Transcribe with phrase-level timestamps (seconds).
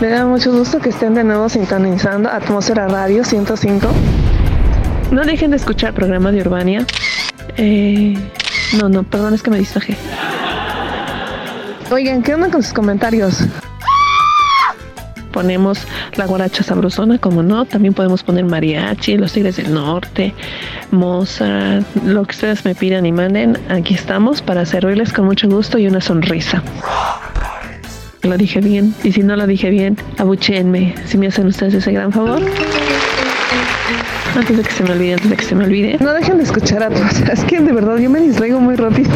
[0.00, 3.86] Me da mucho gusto que estén de nuevo sintonizando Atmósfera Radio 105.
[5.10, 6.86] No dejen de escuchar programa de Urbania.
[7.58, 8.14] Eh,
[8.80, 9.94] no, no, perdón, es que me distraje.
[11.90, 13.44] Oigan, ¿qué onda con sus comentarios?
[15.32, 15.86] Ponemos
[16.16, 17.66] la guaracha sabrosona, como no.
[17.66, 20.32] También podemos poner mariachi, los tigres del norte,
[20.92, 23.58] Mozart, lo que ustedes me pidan y manden.
[23.68, 26.62] Aquí estamos para servirles con mucho gusto y una sonrisa.
[28.22, 28.94] Lo dije bien.
[29.02, 30.94] Y si no lo dije bien, abuchéenme.
[31.06, 32.40] Si me hacen ustedes ese gran favor.
[34.36, 35.96] Antes de que se me olvide, antes de que se me olvide.
[36.00, 37.20] No dejen de escuchar a todos.
[37.32, 39.10] Es que de verdad yo me distraigo muy rápido.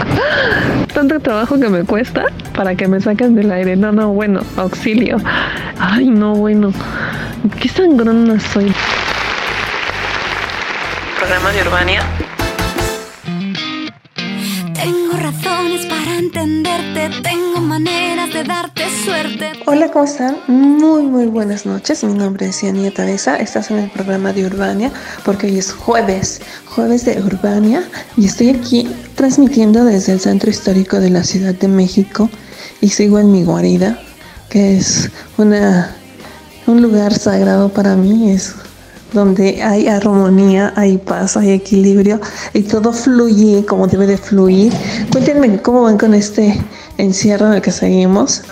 [0.94, 3.76] Tanto trabajo que me cuesta para que me saquen del aire.
[3.76, 5.18] No, no, bueno, auxilio.
[5.78, 6.72] Ay, no, bueno.
[7.60, 8.72] Qué sangrona soy.
[11.18, 12.02] Programa de Urbania.
[15.30, 19.52] Razones para entenderte, tengo maneras de darte suerte.
[19.64, 20.38] Hola, ¿cómo están?
[20.48, 22.02] Muy, muy buenas noches.
[22.02, 23.36] Mi nombre es Yanía Tabeza.
[23.36, 24.90] Estás en el programa de Urbania
[25.24, 30.98] porque hoy es jueves, jueves de Urbania y estoy aquí transmitiendo desde el centro histórico
[30.98, 32.28] de la Ciudad de México
[32.80, 34.00] y sigo en mi guarida,
[34.48, 35.94] que es una,
[36.66, 38.36] un lugar sagrado para mí.
[39.12, 42.20] Donde hay armonía, hay paz, hay equilibrio
[42.52, 44.72] y todo fluye como debe de fluir.
[45.10, 46.60] Cuéntenme cómo van con este
[46.98, 48.42] encierro en el que seguimos.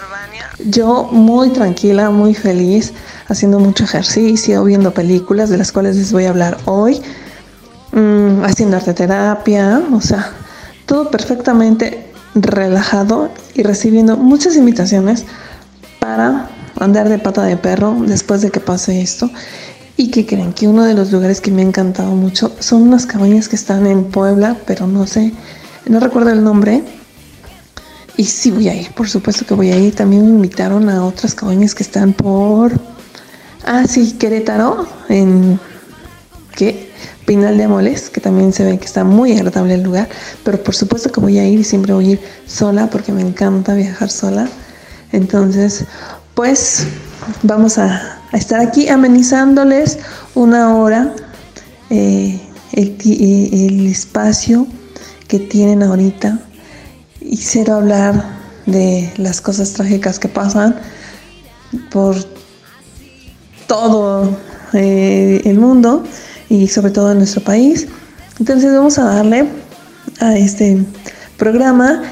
[0.64, 2.92] Yo muy tranquila, muy feliz,
[3.28, 7.00] haciendo mucho ejercicio, viendo películas de las cuales les voy a hablar hoy,
[7.92, 10.32] mm, haciendo arte terapia, o sea,
[10.86, 15.24] todo perfectamente relajado y recibiendo muchas invitaciones
[16.00, 16.48] para
[16.80, 19.30] andar de pata de perro después de que pase esto
[19.98, 23.04] y que creen que uno de los lugares que me ha encantado mucho son unas
[23.04, 25.32] cabañas que están en Puebla, pero no sé,
[25.86, 26.84] no recuerdo el nombre.
[28.16, 29.96] Y sí voy a ir, por supuesto que voy a ir.
[29.96, 32.72] También me invitaron a otras cabañas que están por...
[33.64, 35.58] Ah, sí, Querétaro, en...
[36.54, 36.90] ¿Qué?
[37.26, 40.08] Pinal de Amoles, que también se ve que está muy agradable el lugar.
[40.44, 43.20] Pero por supuesto que voy a ir y siempre voy a ir sola porque me
[43.20, 44.48] encanta viajar sola.
[45.10, 45.84] Entonces,
[46.34, 46.86] pues
[47.42, 49.98] vamos a estar aquí amenizándoles
[50.34, 51.14] una hora
[51.90, 52.40] eh,
[52.72, 54.66] el, el, espacio
[55.26, 56.38] que tienen ahorita
[57.20, 58.22] y quiero hablar
[58.66, 60.76] de las cosas trágicas que pasan
[61.90, 62.16] por
[63.66, 64.36] todo
[64.72, 66.04] eh, el mundo
[66.48, 67.86] y sobre todo en nuestro país.
[68.38, 69.48] Entonces vamos a darle
[70.20, 70.84] a este
[71.36, 72.02] programa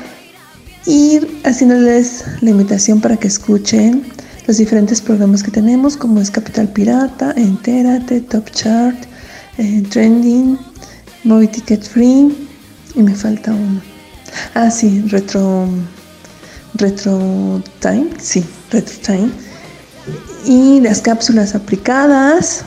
[0.87, 4.07] ir haciéndoles la invitación para que escuchen
[4.47, 8.97] los diferentes programas que tenemos, como es Capital Pirata, Entérate, Top Chart,
[9.59, 10.57] eh, Trending,
[11.25, 12.33] Movie Ticket Free,
[12.95, 13.81] y me falta uno.
[14.55, 15.67] Ah, sí, Retro,
[16.75, 19.31] Retro Time, sí, Retro Time.
[20.47, 22.63] Y las cápsulas aplicadas,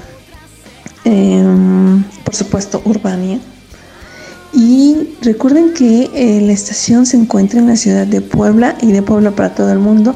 [1.06, 3.40] em, por supuesto, Urbania.
[4.52, 9.02] Y recuerden que eh, la estación se encuentra en la ciudad de Puebla y de
[9.02, 10.16] Puebla para todo el mundo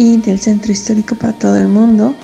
[0.00, 2.14] y del Centro Histórico para todo el mundo.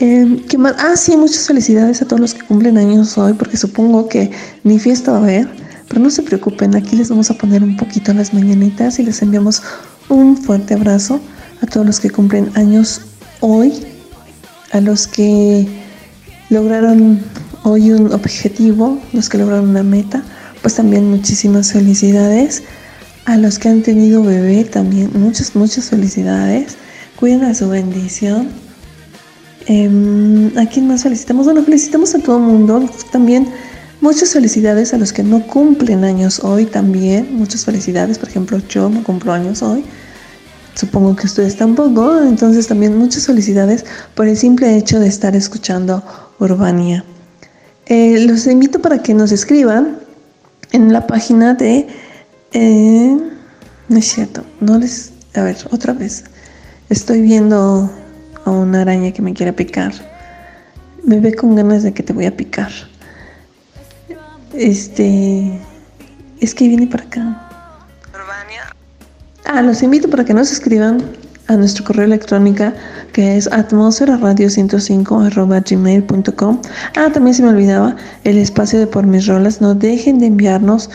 [0.00, 0.74] Eh, ¿qué más?
[0.78, 4.30] Ah, sí, muchas felicidades a todos los que cumplen años hoy, porque supongo que
[4.64, 5.46] ni fiesta va a haber,
[5.88, 9.20] pero no se preocupen, aquí les vamos a poner un poquito las mañanitas y les
[9.20, 9.62] enviamos
[10.08, 11.20] un fuerte abrazo
[11.60, 13.02] a todos los que cumplen años
[13.40, 13.74] hoy,
[14.72, 15.68] a los que
[16.48, 17.20] lograron
[17.62, 20.22] hoy un objetivo, los que lograron una meta,
[20.62, 22.62] pues también muchísimas felicidades.
[23.24, 26.76] A los que han tenido bebé también, muchas, muchas felicidades.
[27.18, 28.48] Cuiden a su bendición.
[29.66, 31.44] Em, ¿A quién más felicitamos?
[31.46, 32.90] Bueno, felicitamos a todo el mundo.
[33.12, 33.46] También
[34.00, 37.36] muchas felicidades a los que no cumplen años hoy también.
[37.36, 38.18] Muchas felicidades.
[38.18, 39.84] Por ejemplo, yo no cumplo años hoy.
[40.74, 42.20] Supongo que ustedes tampoco.
[42.22, 43.84] Entonces también muchas felicidades
[44.16, 46.02] por el simple hecho de estar escuchando
[46.40, 47.04] Urbania.
[47.86, 49.98] Eh, los invito para que nos escriban
[50.72, 51.86] en la página de
[52.52, 53.16] eh,
[53.88, 55.12] no es cierto, no les...
[55.34, 56.24] A ver, otra vez.
[56.88, 57.90] Estoy viendo
[58.44, 59.92] a una araña que me quiere picar.
[61.04, 62.70] Me ve con ganas de que te voy a picar.
[64.52, 65.58] Este...
[66.40, 67.48] Es que viene para acá.
[69.44, 71.02] Ah, los invito para que nos escriban
[71.48, 72.72] a nuestro correo electrónico
[73.12, 76.60] que es atmosferaradio105 gmail.com.
[76.96, 79.60] Ah, también se me olvidaba el espacio de por mis rolas.
[79.60, 80.88] No dejen de enviarnos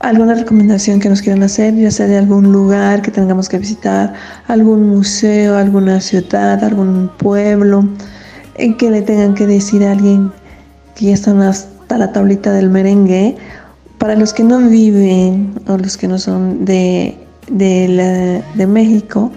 [0.00, 4.12] alguna recomendación que nos quieran hacer, ya sea de algún lugar que tengamos que visitar,
[4.46, 7.88] algún museo, alguna ciudad, algún pueblo,
[8.56, 10.32] en que le tengan que decir a alguien
[10.94, 13.36] que ya están hasta la tablita del merengue.
[13.98, 17.16] Para los que no viven o los que no son de,
[17.48, 19.32] de, México,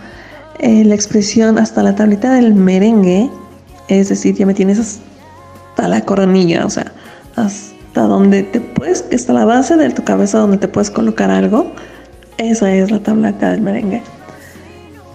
[0.59, 3.29] eh, la expresión hasta la tablita del merengue,
[3.87, 6.91] es decir, ya me tienes hasta la coronilla, o sea,
[7.37, 11.71] hasta donde te puedes, hasta la base de tu cabeza donde te puedes colocar algo,
[12.37, 14.01] esa es la tablita del merengue.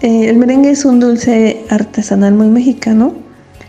[0.01, 3.13] Eh, el merengue es un dulce artesanal muy mexicano,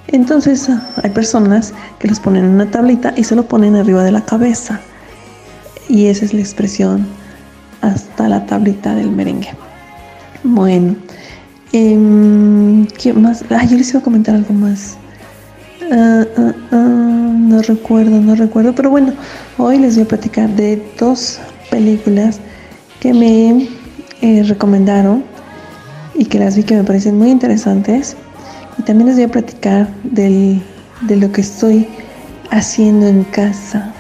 [0.09, 0.69] entonces
[1.03, 4.25] hay personas que los ponen en una tablita y se lo ponen arriba de la
[4.25, 4.81] cabeza.
[5.89, 7.07] Y esa es la expresión
[7.81, 9.51] hasta la tablita del merengue.
[10.43, 10.97] Bueno,
[11.73, 13.45] em, ¿qué más?
[13.51, 14.97] Ah, yo les iba a comentar algo más.
[15.93, 19.13] Ah, ah, ah, no recuerdo, no recuerdo, pero bueno,
[19.57, 21.39] hoy les voy a platicar de dos
[21.71, 22.41] películas
[23.01, 23.69] que me
[24.21, 25.25] eh, recomendaron
[26.15, 28.17] y que las vi que me parecen muy interesantes.
[28.79, 30.61] Y también les voy a platicar de
[31.09, 31.87] lo que estoy
[32.51, 33.93] haciendo en casa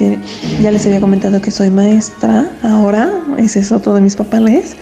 [0.00, 0.18] que
[0.62, 4.74] ya les había comentado que soy maestra ahora, ese es otro de mis papeles,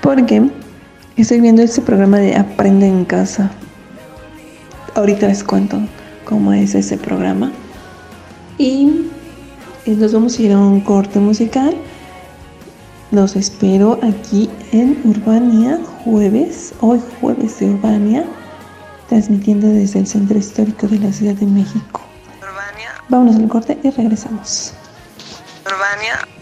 [0.00, 0.50] porque
[1.18, 3.50] estoy viendo ese programa de Aprende en casa.
[4.96, 5.78] Ahorita les cuento
[6.24, 7.52] cómo es ese programa.
[8.56, 9.10] Y
[9.84, 11.76] nos vamos a ir a un corte musical.
[13.10, 18.24] Los espero aquí en Urbania jueves, hoy jueves de Urbania,
[19.10, 22.00] transmitiendo desde el Centro Histórico de la Ciudad de México.
[23.10, 24.72] Vámonos al corte y regresamos.
[25.66, 26.35] Urbania.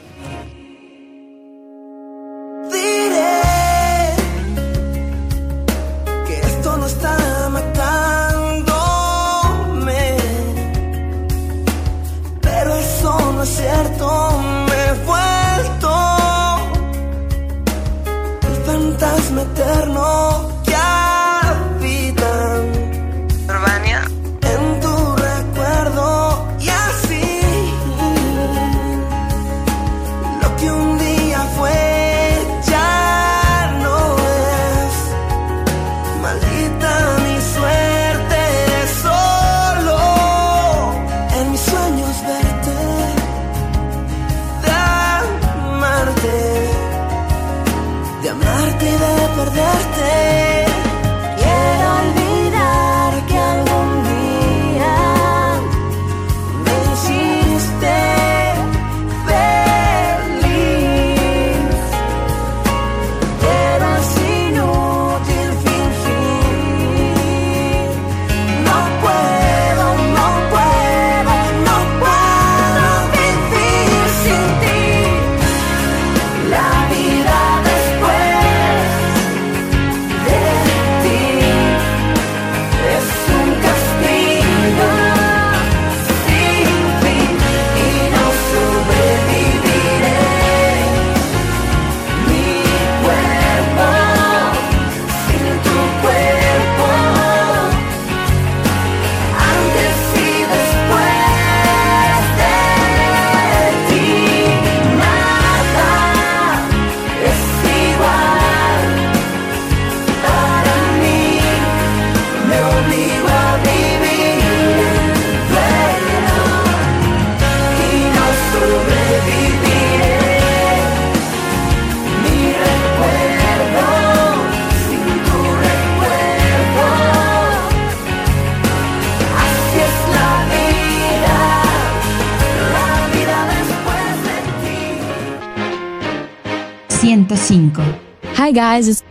[138.55, 139.03] Guys, it's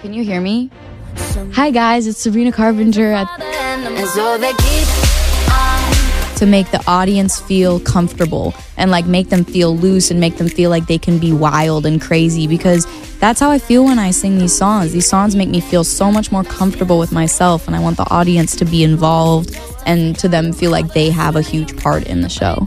[0.00, 0.70] Can you hear me?
[1.52, 3.28] Hi guys, it's Sabrina Carpenter at
[6.36, 10.48] to make the audience feel comfortable and like make them feel loose and make them
[10.48, 12.86] feel like they can be wild and crazy because
[13.18, 14.92] that's how I feel when I sing these songs.
[14.92, 18.08] These songs make me feel so much more comfortable with myself and I want the
[18.10, 22.22] audience to be involved and to them feel like they have a huge part in
[22.22, 22.64] the show.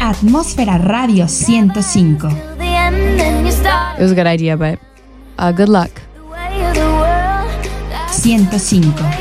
[0.00, 2.49] Atmósfera Radio 105
[3.98, 4.78] It was a good idea, but
[5.38, 5.90] uh, good luck.
[8.16, 9.19] 105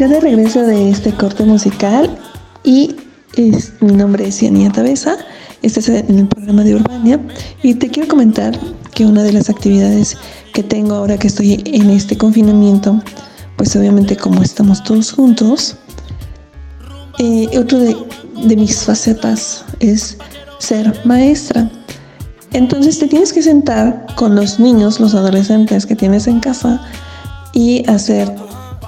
[0.00, 2.08] ya de regreso de este corte musical
[2.64, 2.96] y
[3.36, 5.18] es, mi nombre es Yanía Tabesa,
[5.60, 7.20] este es en el programa de Urbania
[7.62, 8.58] y te quiero comentar
[8.94, 10.16] que una de las actividades
[10.54, 12.98] que tengo ahora que estoy en este confinamiento,
[13.58, 15.76] pues obviamente como estamos todos juntos,
[17.18, 20.16] eh, otro de mis facetas es
[20.60, 21.70] ser maestra.
[22.54, 26.80] Entonces te tienes que sentar con los niños, los adolescentes que tienes en casa
[27.52, 28.34] y hacer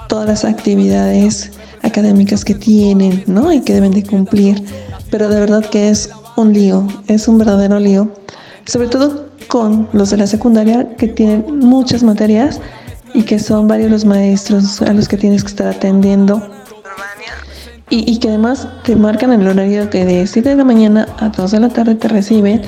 [0.07, 3.51] todas las actividades académicas que tienen, ¿no?
[3.51, 4.63] Y que deben de cumplir.
[5.09, 8.11] Pero de verdad que es un lío, es un verdadero lío.
[8.65, 12.59] Sobre todo con los de la secundaria que tienen muchas materias
[13.13, 16.41] y que son varios los maestros a los que tienes que estar atendiendo.
[17.89, 21.29] Y, y que además te marcan el horario que de 7 de la mañana a
[21.29, 22.63] 2 de la tarde te reciben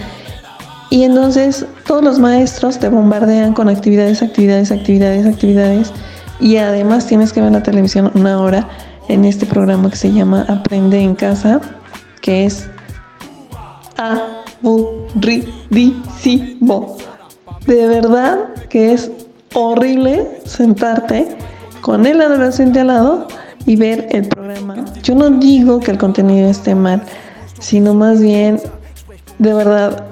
[0.90, 5.92] y entonces todos los maestros te bombardean con actividades, actividades, actividades, actividades.
[6.40, 8.68] Y además tienes que ver la televisión una hora
[9.08, 11.62] en este programa que se llama Aprende en casa,
[12.22, 12.70] que es
[13.98, 16.98] aburridísimo.
[17.66, 19.10] De verdad que es
[19.54, 21.38] horrible sentarte
[21.82, 23.28] con el adolescente al lado
[23.66, 24.86] y ver el programa.
[25.02, 27.02] Yo no digo que el contenido esté mal,
[27.60, 28.60] sino más bien,
[29.40, 30.06] de verdad,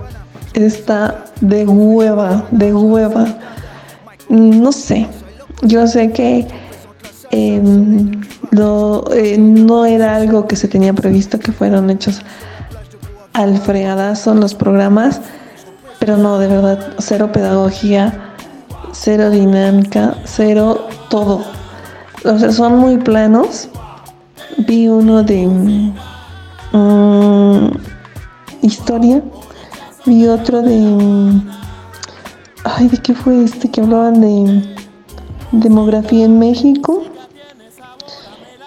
[0.53, 3.25] está de hueva, de hueva.
[4.29, 5.07] No sé,
[5.63, 6.47] yo sé que
[7.31, 12.21] em, eh, no era algo que se tenía previsto que fueron hechos
[13.33, 15.21] al freadazo los programas,
[15.99, 18.33] pero no, de verdad, cero pedagogía,
[18.91, 21.41] cero dinámica, cero todo.
[22.25, 23.69] O sea, son muy planos.
[24.67, 25.47] Vi uno de
[26.71, 27.71] mm,
[28.61, 29.21] historia
[30.05, 31.41] Vi otro de.
[32.65, 33.71] Ay, ¿de qué fue este?
[33.71, 34.72] Que hablaban de
[35.53, 37.03] demografía en México.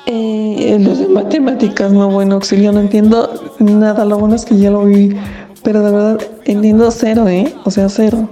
[0.06, 4.04] Eh, los de matemáticas, no, bueno, auxilio, no entiendo nada.
[4.04, 5.16] Lo bueno es que ya lo vi,
[5.62, 7.52] pero de verdad entiendo cero, ¿eh?
[7.64, 8.28] O sea, cero.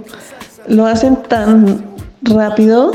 [0.67, 1.83] Lo hacen tan
[2.21, 2.91] rápido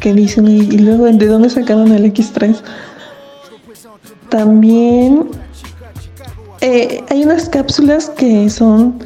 [0.00, 2.56] que dicen, y, luego, ¿de dónde sacaron el X3?
[4.30, 5.28] También
[6.60, 8.98] eh, hay unas cápsulas que son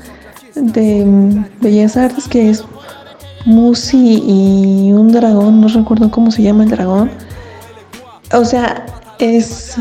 [0.55, 2.65] de Bellas Artes que es
[3.45, 7.11] Musi y un dragón, no recuerdo cómo se llama el dragón.
[8.33, 8.85] O sea,
[9.19, 9.77] es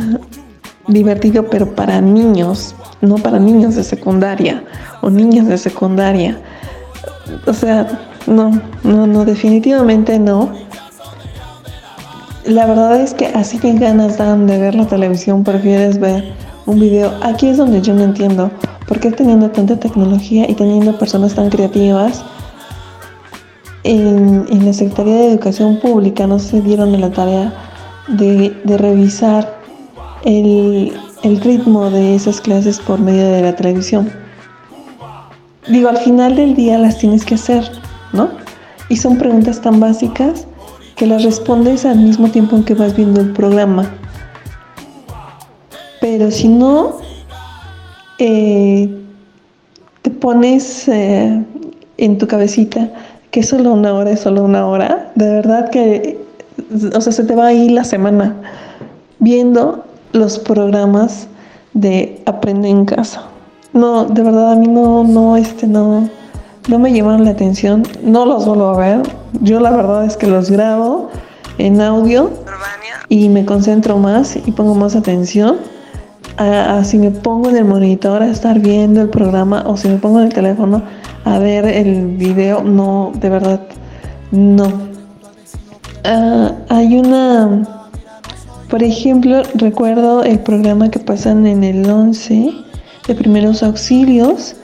[0.88, 4.64] divertido, pero para niños, no para niños de secundaria
[5.02, 6.38] o niñas de secundaria.
[7.46, 7.88] O sea,
[8.28, 10.52] no, no, no, definitivamente no.
[12.46, 16.34] La verdad es que así que ganas dan de ver la televisión, prefieres ver
[16.66, 17.14] un video.
[17.22, 18.50] Aquí es donde yo no entiendo.
[18.88, 22.24] ¿Por qué teniendo tanta tecnología y teniendo personas tan creativas
[23.90, 27.54] en, la Secretaría de Educación Pública no se dieron a la tarea
[28.08, 29.58] de, revisar
[30.24, 30.94] el,
[31.24, 34.12] ritmo de esas clases por medio de la televisión?
[35.68, 37.64] Digo, al final del día las tienes que hacer,
[38.14, 38.30] ¿no?
[38.90, 40.46] Y son preguntas tan básicas
[40.96, 43.92] que las respondes al mismo tiempo en que vas viendo el programa.
[46.00, 46.98] Pero si no,
[48.20, 48.90] eh,
[50.02, 51.44] te pones eh,
[51.98, 52.92] en tu cabecita
[53.32, 56.20] que solo una hora es solo una hora, de verdad que,
[56.94, 58.36] o sea, se te va a ir la semana
[59.20, 59.84] viendo
[60.14, 61.28] los programas
[61.74, 63.24] de Aprende en casa.
[63.74, 66.10] No, de verdad a mí no, no, este, no,
[66.68, 69.02] no me llamaron la atención, no los vuelvo a ver.
[69.42, 71.10] Yo la verdad es que los grabo
[71.60, 72.32] en audio
[73.10, 75.58] y me concentro más y pongo más atención
[76.40, 79.98] a, si me pongo en el monitor a estar viendo el programa o si me
[79.98, 80.82] pongo en el teléfono
[81.26, 83.62] a ver el video, no, de verdad,
[84.32, 84.90] no.
[86.06, 87.68] Ah, hay una,
[88.70, 92.54] por ejemplo, recuerdo el programa que pasan en el 11
[93.08, 94.56] de primeros auxilios,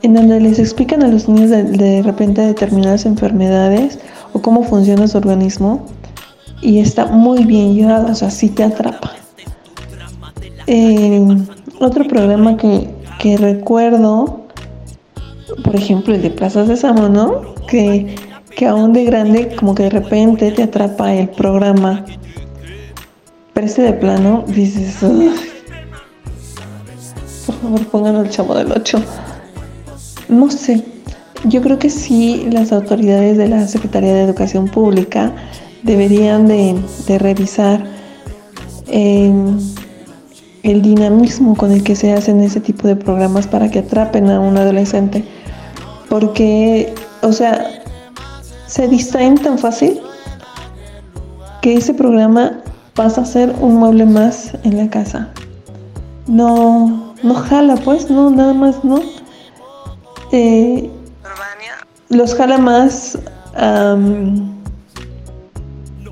[0.00, 3.98] en donde les explican a los niños de, de repente determinadas enfermedades
[4.32, 5.84] o cómo funciona su organismo.
[6.62, 9.21] Y está muy bien llevado, o sea, sí te atrapa.
[10.66, 11.24] Eh,
[11.80, 14.46] otro programa que, recuerdo,
[15.64, 17.54] por ejemplo, el de Plazas de Samo, ¿no?
[17.66, 18.14] Que,
[18.56, 22.04] que aún de grande, como que de repente te atrapa el programa.
[23.54, 24.96] Pero este de plano, dices,
[27.46, 29.02] por favor, pongan el chavo del 8.
[30.28, 30.84] No sé,
[31.44, 35.32] yo creo que sí las autoridades de la Secretaría de Educación Pública
[35.82, 36.78] deberían de,
[37.18, 37.84] revisar
[40.62, 44.40] el dinamismo con el que se hacen ese tipo de programas para que atrapen a
[44.40, 45.24] un adolescente.
[46.08, 47.66] Porque, o sea,
[48.66, 50.00] se distraen tan fácil
[51.60, 52.60] que ese programa
[52.94, 55.30] pasa a ser un mueble más en la casa.
[56.26, 59.00] No, no jala, pues, no, nada más, no.
[60.30, 60.90] Eh,
[62.08, 63.18] los jala más.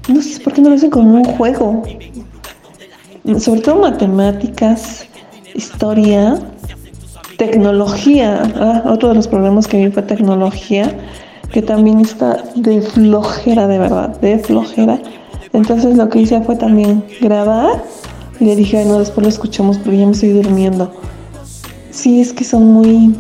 [0.09, 1.83] no sé por qué no lo hacen como un juego
[3.39, 5.07] sobre todo matemáticas,
[5.55, 6.39] historia,
[7.37, 8.83] tecnología.
[8.87, 10.97] Otro de los programas que vi fue tecnología,
[11.53, 14.99] que también está de flojera, de verdad, de flojera.
[15.53, 17.83] Entonces lo que hice fue también grabar
[18.39, 20.93] y le dije, no, después lo escuchamos porque ya me estoy durmiendo.
[21.91, 23.15] Sí, es que son muy,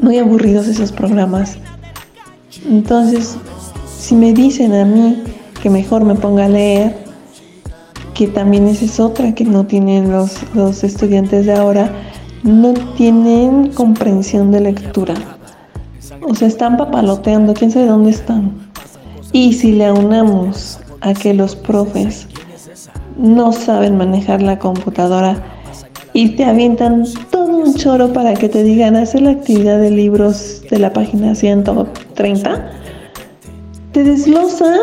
[0.00, 1.58] muy aburridos esos programas.
[2.68, 3.36] Entonces,
[3.98, 5.22] si me dicen a mí
[5.60, 7.01] que mejor me ponga a leer,
[8.14, 11.90] que también esa es otra que no tienen los, los estudiantes de ahora,
[12.42, 15.14] no tienen comprensión de lectura.
[16.22, 18.52] O sea, están papaloteando, quién sabe dónde están.
[19.32, 22.28] Y si le aunamos a que los profes
[23.16, 25.42] no saben manejar la computadora
[26.12, 30.62] y te avientan todo un choro para que te digan hacer la actividad de libros
[30.70, 32.70] de la página 130,
[33.92, 34.78] te desglosan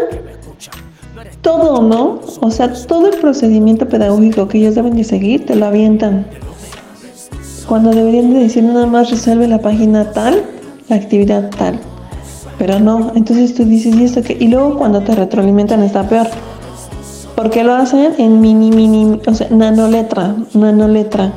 [1.41, 2.19] todo, ¿no?
[2.41, 6.27] O sea, todo el procedimiento pedagógico que ellos deben de seguir, te lo avientan.
[7.67, 10.43] Cuando deberían de decir nada más resuelve la página tal,
[10.87, 11.79] la actividad tal.
[12.57, 14.37] Pero no, entonces tú dices, ¿y esto qué?
[14.39, 16.27] Y luego cuando te retroalimentan está peor.
[17.35, 21.31] Porque lo hacen en mini, mini, o sea, nanoletra, nanoletra.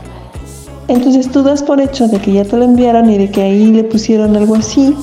[0.88, 3.70] Entonces tú das por hecho de que ya te lo enviaron y de que ahí
[3.70, 4.96] le pusieron algo así.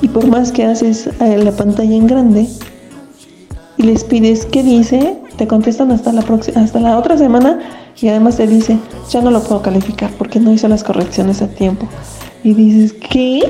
[0.00, 2.48] Y por más que haces eh, la pantalla en grande,
[3.78, 6.24] y les pides qué dice, te contestan hasta la
[6.56, 7.60] hasta la otra semana
[8.00, 8.76] y además te dice,
[9.08, 11.88] ya no lo puedo calificar porque no hice las correcciones a tiempo.
[12.42, 13.40] Y dices, ¿qué?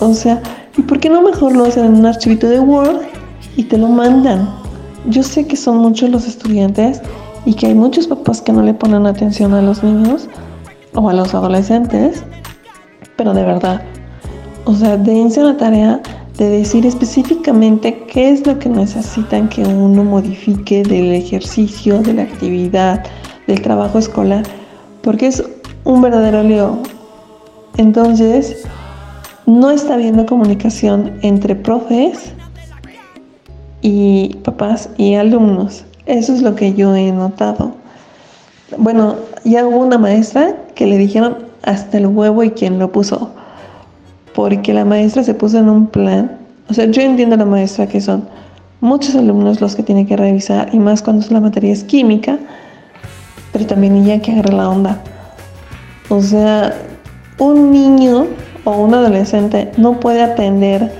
[0.00, 0.42] O sea,
[0.76, 3.02] ¿y por qué no mejor lo hacen en un archivito de Word
[3.56, 4.48] y te lo mandan?
[5.06, 7.00] Yo sé que son muchos los estudiantes
[7.44, 10.28] y que hay muchos papás que no le ponen atención a los niños
[10.94, 12.24] o a los adolescentes,
[13.16, 13.82] pero de verdad,
[14.64, 16.00] o sea, dense la tarea
[16.42, 22.22] de decir específicamente qué es lo que necesitan que uno modifique del ejercicio, de la
[22.22, 23.04] actividad,
[23.46, 24.42] del trabajo escolar,
[25.02, 25.44] porque es
[25.84, 26.78] un verdadero lío.
[27.76, 28.64] Entonces,
[29.46, 32.32] no está habiendo comunicación entre profes
[33.80, 35.84] y papás y alumnos.
[36.06, 37.76] Eso es lo que yo he notado.
[38.78, 43.30] Bueno, ya hubo una maestra que le dijeron hasta el huevo y quien lo puso
[44.34, 46.38] porque la maestra se puso en un plan.
[46.68, 48.28] O sea, yo entiendo a la maestra que son
[48.80, 52.38] muchos alumnos los que tienen que revisar, y más cuando la materia es química,
[53.52, 54.98] pero también ella que agarre la onda.
[56.08, 56.74] O sea,
[57.38, 58.26] un niño
[58.64, 60.92] o un adolescente no puede atender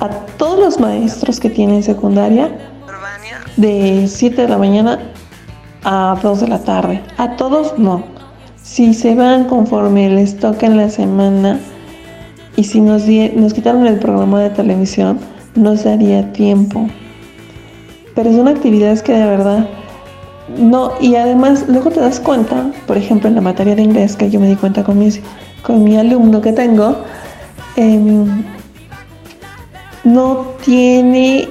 [0.00, 2.50] a todos los maestros que tiene en secundaria
[3.56, 4.98] de 7 de la mañana
[5.84, 7.02] a 2 de la tarde.
[7.18, 8.02] A todos no.
[8.62, 11.58] Si se van conforme les toca en la semana,
[12.56, 15.18] y si nos, nos quitaron el programa de televisión,
[15.54, 16.88] nos daría tiempo.
[18.14, 19.68] Pero son actividades que de verdad
[20.58, 24.30] no, y además luego te das cuenta, por ejemplo en la materia de inglés, que
[24.30, 25.00] yo me di cuenta con,
[25.62, 26.96] con mi alumno que tengo,
[27.76, 28.44] em,
[30.02, 31.48] no tiene,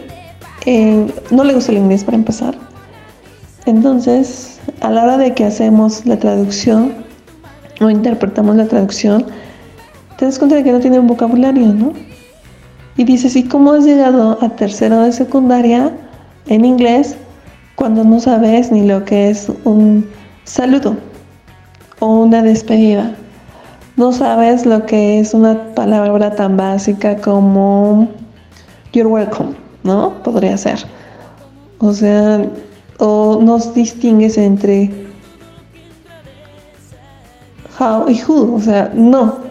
[0.65, 2.55] eh, no le gusta el inglés para empezar.
[3.65, 6.93] Entonces, a la hora de que hacemos la traducción
[7.79, 9.25] o interpretamos la traducción,
[10.19, 11.93] te das cuenta de que no tiene un vocabulario, ¿no?
[12.97, 15.93] Y dices, ¿y cómo has llegado a tercero de secundaria
[16.47, 17.15] en inglés
[17.75, 20.05] cuando no sabes ni lo que es un
[20.43, 20.97] saludo
[21.99, 23.15] o una despedida?
[23.95, 28.09] No sabes lo que es una palabra tan básica como
[28.91, 30.21] you're welcome, ¿no?
[30.21, 30.79] Podría ser.
[31.77, 32.45] O sea,
[32.97, 34.91] o no distingues entre
[37.79, 39.48] how y who, o sea, no.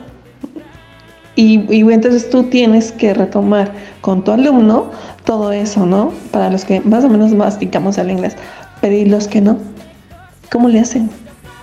[1.38, 3.70] Y, entonces tú tienes que retomar
[4.00, 4.90] con tu alumno
[5.22, 6.12] todo eso, ¿no?
[6.32, 8.34] Para los que más o menos masticamos el inglés.
[8.80, 9.56] Pero ¿y los que no?
[10.50, 11.08] ¿Cómo le hacen?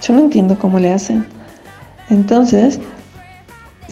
[0.01, 1.25] Yo no entiendo cómo le hacen.
[2.09, 2.79] Entonces,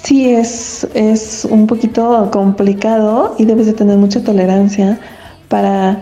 [0.01, 4.97] sí es, es un poquito complicado y debes de tener mucha tolerancia
[5.49, 6.01] para,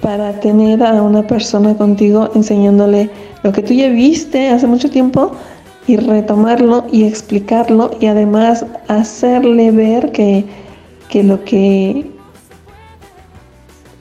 [0.00, 3.08] para tener a una persona contigo enseñándole
[3.44, 5.30] lo que tú ya viste hace mucho tiempo
[5.86, 10.44] y retomarlo y explicarlo y además hacerle ver que,
[11.22, 12.10] lo que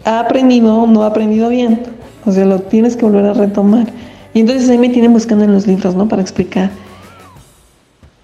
[0.05, 1.81] ha aprendido no ha aprendido bien.
[2.25, 3.87] O sea, lo tienes que volver a retomar.
[4.33, 6.07] Y entonces ahí me tienen buscando en los libros, ¿no?
[6.07, 6.69] Para explicar.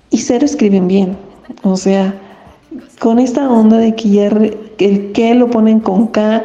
[0.10, 1.18] Y cero escriben bien.
[1.64, 2.14] O sea,
[3.00, 4.26] con esta onda de que
[4.78, 6.44] el que lo ponen con K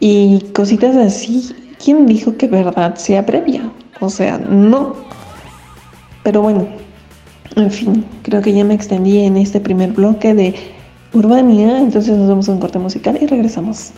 [0.00, 3.70] y cositas así, ¿quién dijo que verdad sea previa?
[4.00, 4.94] O sea, no.
[6.22, 6.68] Pero bueno,
[7.56, 10.54] en fin, creo que ya me extendí en este primer bloque de
[11.12, 13.92] Urbania, entonces nos vamos a un corte musical y regresamos.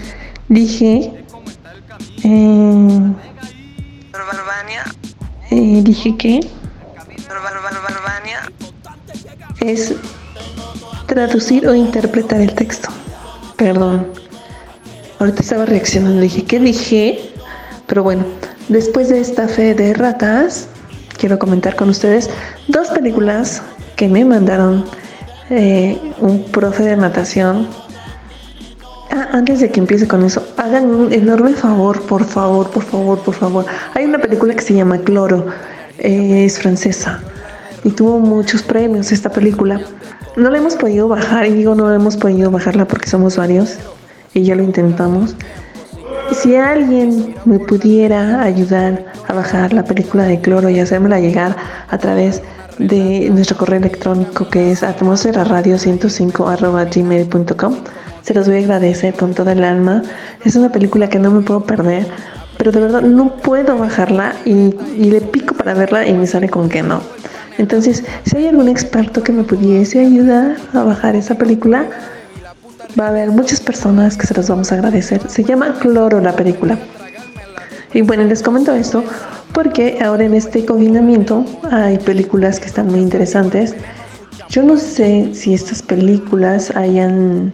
[0.47, 1.25] Dije.
[2.23, 3.01] eh,
[5.51, 6.39] eh, dije que
[9.59, 9.93] Es
[11.07, 12.89] traducir o interpretar el texto.
[13.55, 14.07] Perdón.
[15.19, 17.31] Ahorita estaba reaccionando, dije, ¿qué dije?
[17.87, 18.23] Pero bueno,
[18.69, 20.67] después de esta fe de ratas,
[21.17, 22.29] quiero comentar con ustedes
[22.67, 23.63] dos películas
[23.95, 24.85] que me mandaron
[25.49, 27.67] eh, un profe de natación.
[29.09, 33.19] Ah, antes de que empiece con eso, hagan un enorme favor, por favor, por favor,
[33.19, 33.65] por favor.
[33.95, 35.47] Hay una película que se llama Cloro,
[35.99, 37.21] eh, es francesa
[37.83, 39.81] y tuvo muchos premios esta película.
[40.35, 43.77] No la hemos podido bajar y digo no hemos podido bajarla porque somos varios
[44.33, 45.35] y ya lo intentamos.
[46.31, 51.55] Si alguien me pudiera ayudar a bajar la película de Cloro y hacérmela llegar
[51.89, 52.41] a través
[52.77, 56.45] de nuestro correo electrónico que es atmosfera radio105
[58.27, 60.03] se los voy a agradecer con toda el alma.
[60.43, 62.05] Es una película que no me puedo perder,
[62.57, 66.69] pero de verdad no puedo bajarla y, le pico para verla y me sale con
[66.69, 67.01] que no.
[67.57, 71.85] Entonces, si hay algún experto que me pudiese ayudar a bajar esa película,
[72.99, 75.21] va a haber muchas personas que se los vamos a agradecer.
[75.27, 76.77] Se llama Cloro la película.
[77.93, 79.03] Y bueno, les comento esto
[79.53, 83.75] porque ahora en este confinamiento hay películas que están muy interesantes.
[84.49, 87.53] Yo no sé si estas películas hayan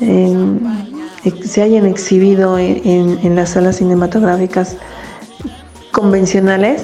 [0.00, 0.87] ex-
[1.30, 4.76] se hayan exhibido en, las salas cinematográficas
[5.92, 6.82] convencionales,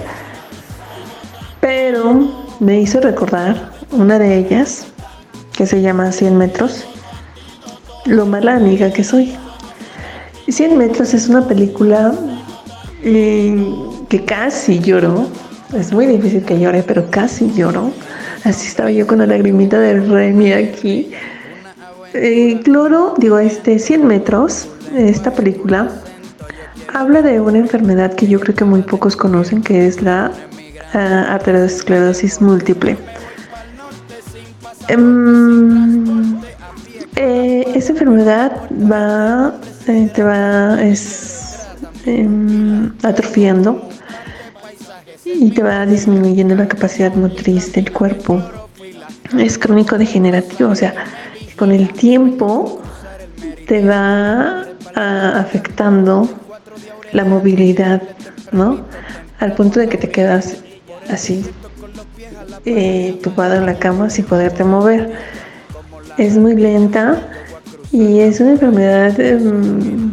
[1.61, 2.31] pero
[2.61, 4.87] me hizo recordar una de ellas
[5.53, 6.85] que se llama 100 metros,
[8.07, 9.35] lo mala amiga que soy.
[10.49, 12.15] 100 metros es una película
[13.03, 13.75] eh,
[14.09, 15.29] que casi lloro,
[15.79, 17.91] es muy difícil que llore, pero casi lloro.
[18.45, 21.11] Así estaba yo con la lagrimita de Remy aquí.
[22.15, 25.91] Eh, Cloro, digo, este 100 metros, esta película
[26.93, 30.31] habla de una enfermedad que yo creo que muy pocos conocen, que es la
[30.93, 32.97] ah, arteriosclerosis múltiple.
[34.87, 36.37] Em,
[37.17, 41.67] eh, esta enfermedad va, eh, te va, es
[42.07, 43.89] em, atrofiando
[45.25, 48.41] y te va disminuyendo la capacidad motriz del cuerpo.
[49.37, 50.95] Es crónico degenerativo, o sea,
[51.57, 52.81] con el tiempo
[53.67, 54.65] te va
[54.95, 56.29] ah, afectando
[57.13, 58.03] la movilidad,
[58.53, 58.81] ¿no?
[59.39, 60.57] Al punto de que te quedas
[61.09, 61.45] así,
[62.65, 65.13] eh, tumbado en la cama sin poderte mover.
[66.19, 67.21] Es muy lenta
[67.93, 69.19] y es una enfermedad...
[69.21, 70.13] em,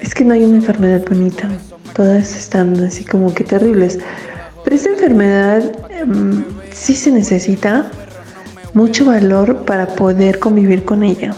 [0.00, 1.48] es que no hay una enfermedad bonita,
[1.94, 3.98] todas están así como que terribles.
[4.64, 7.90] Pero esta enfermedad em, sí se necesita
[8.78, 11.34] mucho valor para poder convivir con ella.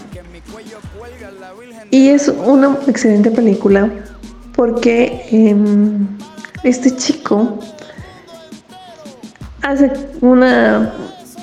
[1.89, 3.89] Y es una excelente película
[4.55, 6.07] porque em,
[6.63, 7.57] este chico
[9.63, 10.93] hace una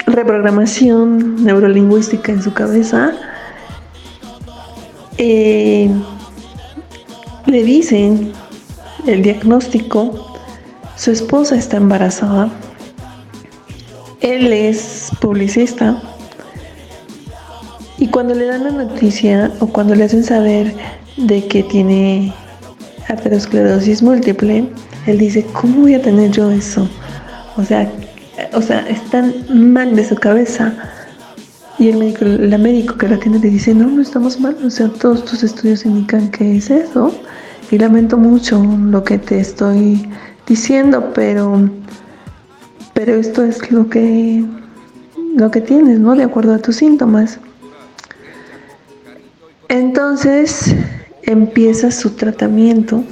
[0.06, 3.12] reprogramación neurolingüística en su cabeza,
[5.18, 5.90] eh,
[7.46, 8.32] le dicen
[9.04, 10.00] el diagnóstico,
[10.94, 12.50] su esposa está embarazada,
[14.20, 16.00] él es publicista
[17.98, 20.72] y cuando le dan la noticia o cuando le hacen saber
[21.16, 22.32] de que tiene
[23.08, 24.68] aterosclerosis múltiple,
[25.06, 26.88] él dice, ¿cómo voy a tener yo eso?
[27.56, 27.90] O sea,
[28.52, 29.34] o sea, están
[29.72, 30.72] mal de su cabeza.
[31.78, 34.70] Y el médico, la médico que la tiene le dice, no, no estamos mal, o
[34.70, 37.12] sea, todos tus estudios indican que es eso.
[37.70, 40.08] Y lamento mucho lo que te estoy
[40.46, 41.68] diciendo, pero,
[42.98, 44.44] pero esto es lo que,
[45.36, 46.16] lo que tienes, ¿no?
[46.16, 47.38] De acuerdo a tus síntomas.
[49.68, 50.74] Entonces
[51.22, 53.04] empieza su tratamiento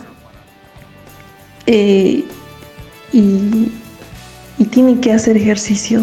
[1.66, 2.24] eh,
[3.12, 3.70] y,
[4.58, 6.02] y tiene que hacer ejercicio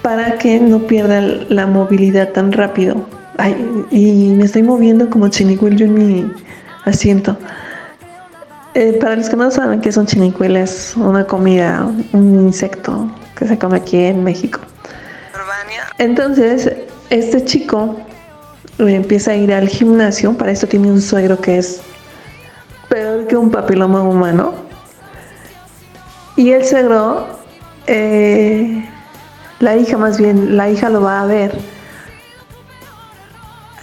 [0.00, 3.04] para que no pierda la movilidad tan rápido.
[3.36, 3.54] Ay,
[3.90, 6.32] y me estoy moviendo como chinicuil en mi
[6.86, 7.36] asiento.
[8.74, 13.58] Eh, para los que no saben qué son chinicuiles, una comida, un insecto que se
[13.58, 14.60] come aquí en México.
[15.98, 16.72] Entonces,
[17.10, 17.96] este chico
[18.78, 20.36] empieza a ir al gimnasio.
[20.36, 21.80] Para esto tiene un suegro que es
[22.88, 24.54] peor que un papiloma humano.
[26.36, 27.26] Y el suegro,
[27.86, 28.88] eh,
[29.58, 31.52] la hija más bien, la hija lo va a ver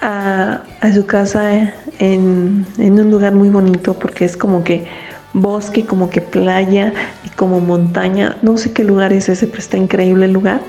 [0.01, 4.85] a, a su casa en, en, un lugar muy bonito porque es como que
[5.33, 6.93] bosque, como que playa
[7.25, 8.37] y como montaña.
[8.41, 10.61] No sé qué lugar es ese, pero está increíble el lugar.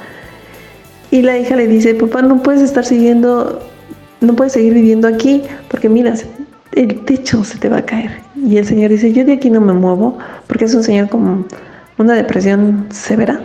[1.10, 3.60] Y la hija le dice, papá, no puedes estar siguiendo
[4.20, 6.14] no puedes seguir viviendo aquí porque mira,
[6.72, 8.10] el techo se te va a caer.
[8.36, 11.46] Y el señor dice, yo de aquí no me muevo porque es un señor con
[11.98, 13.40] una depresión severa.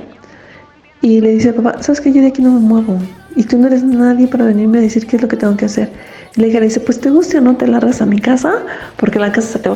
[1.02, 2.98] Y le dice, papá, ¿sabes que yo de aquí no me muevo?
[3.36, 5.66] Y tú no eres nadie para venirme a decir qué es lo que tengo que
[5.66, 5.90] hacer.
[6.36, 8.54] La hija le dice, pues te guste o no te largas a mi casa
[8.98, 9.76] porque la casa se te va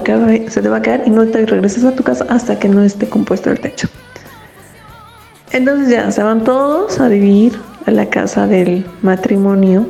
[0.78, 3.52] a te caer y no te regresas a tu casa hasta que no esté compuesto
[3.52, 3.88] el techo.
[5.52, 9.88] Entonces ya se van todos a vivir a la casa del matrimonio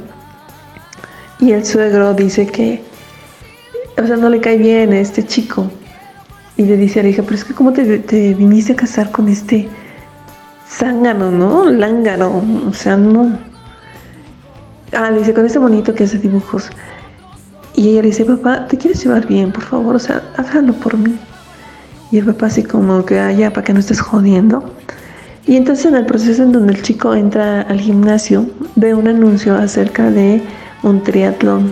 [1.39, 2.81] y el suegro dice que,
[4.01, 5.71] o sea, no le cae bien a este chico.
[6.57, 7.83] Y le dice a la hija, pero es que ¿cómo te,
[8.33, 9.69] viniste a casar con este
[10.67, 11.69] zángano, no?
[11.69, 13.37] Lángaro, o sea, no.
[14.93, 16.69] Ah, le dice, con este bonito que hace dibujos.
[17.75, 19.95] Y ella le dice, papá, ¿te quieres llevar bien, por favor?
[19.95, 21.17] O sea, hágalo por mí.
[22.11, 24.73] Y el papá así como que, ah, para que no estés jodiendo.
[25.45, 28.45] Y entonces en el proceso en donde el chico entra al gimnasio,
[28.75, 30.41] ve un anuncio acerca de
[30.83, 31.71] un triatlón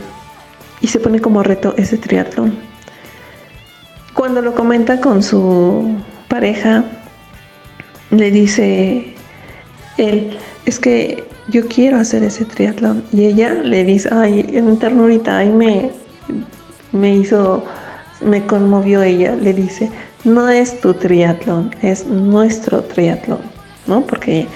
[0.80, 2.56] y se pone como reto ese triatlón.
[4.14, 5.98] Cuando lo comenta con su
[6.30, 6.86] pareja,
[8.12, 9.14] le dice
[9.98, 13.04] él, es que yo quiero hacer ese triatlón.
[13.12, 15.92] Y ella le dice, ay, en ternurita, ahí me,
[16.92, 17.64] me hizo,
[18.22, 19.92] me conmovió ella, le dice,
[20.24, 23.42] no es tu triatlón, es nuestro triatlón,
[23.88, 24.02] ¿no?
[24.02, 24.48] Porque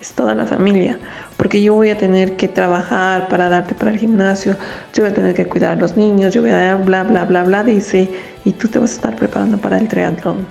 [0.00, 0.98] es toda la familia,
[1.36, 4.56] porque yo voy a tener que trabajar para darte para el gimnasio,
[4.94, 7.24] yo voy a tener que cuidar a los niños, yo voy a dar bla, bla,
[7.24, 8.08] bla, bla, dice,
[8.44, 10.46] y tú te vas a estar preparando para el triatlón.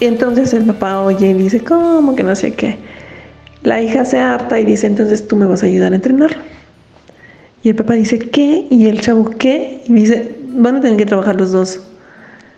[0.00, 2.78] Y entonces el papá oye y dice, ¿cómo que no sé qué?
[3.62, 6.38] La hija se harta y dice, entonces tú me vas a ayudar a entrenarlo.
[7.62, 8.66] Y el papá dice, ¿qué?
[8.70, 9.82] Y el chavo, ¿qué?
[9.86, 11.80] Y dice, van a tener que trabajar los dos.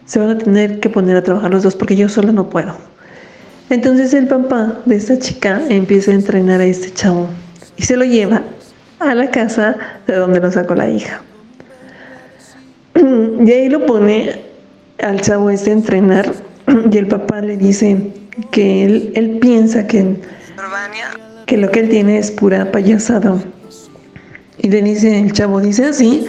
[0.06, 2.76] Se van a tener que poner a trabajar los dos porque yo solo no puedo.
[3.70, 7.28] Entonces el papá de esta chica empieza a entrenar a este chavo
[7.76, 8.42] y se lo lleva
[8.98, 11.22] a la casa de donde lo sacó la hija.
[12.94, 14.40] Y ahí lo pone
[15.02, 16.32] al chavo este a entrenar
[16.92, 18.12] y el papá le dice
[18.50, 20.16] que él, él piensa que,
[21.46, 23.36] que lo que él tiene es pura payasada.
[24.58, 26.26] Y le dice, el chavo dice así,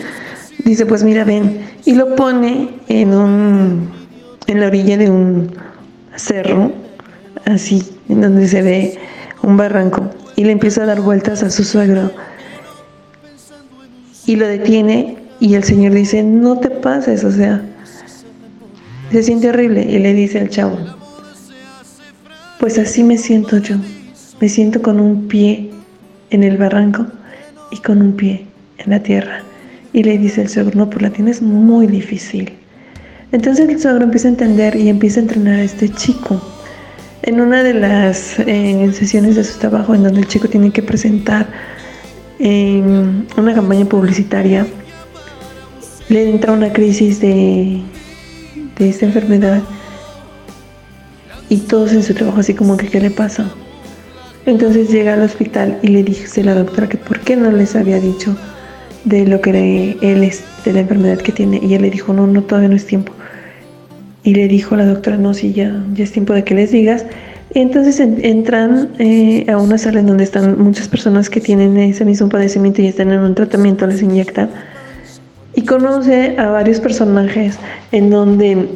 [0.66, 3.92] dice pues mira ven, y lo pone en un,
[4.48, 5.56] en la orilla de un
[6.16, 6.72] cerro
[7.46, 8.98] así, en donde se ve
[9.42, 12.12] un barranco, y le empieza a dar vueltas a su suegro.
[14.26, 17.62] Y lo detiene y el señor dice, no te pases, o sea,
[19.12, 19.84] se siente horrible.
[19.84, 20.78] Y le dice al chavo,
[22.60, 23.76] pues así me siento yo,
[24.44, 25.72] me siento con un pie
[26.30, 27.08] en el barranco
[27.72, 28.46] y con un pie
[28.78, 29.42] en la tierra.
[29.94, 32.52] Y le dice el suegro, no, pues la tienes muy difícil.
[33.32, 36.42] Entonces el suegro empieza a entender y empieza a entrenar a este chico
[37.22, 40.84] en una de las eh, sesiones de su trabajo en donde el chico tiene que
[40.84, 41.48] presentar
[42.38, 44.68] una campaña publicitaria,
[46.10, 47.82] le entra una crisis de,
[48.78, 49.62] de esta enfermedad
[51.48, 53.50] y todos en su trabajo así como que qué le pasa
[54.46, 58.00] Entonces llega al hospital y le dice la doctora que por qué no les había
[58.00, 58.36] dicho
[59.06, 61.60] de lo que él es, de la enfermedad que tiene.
[61.64, 63.14] Y él le dijo, no, no, todavía no es tiempo.
[64.24, 67.06] Y le dijo la doctora, no, sí, ya, ya es tiempo de que les digas.
[67.54, 72.04] Y entonces entran eh, a una sala en donde están muchas personas que tienen ese
[72.04, 74.50] mismo padecimiento y están en un tratamiento, les inyectan.
[75.56, 77.60] Y conoce a varios personajes
[77.92, 78.70] en donde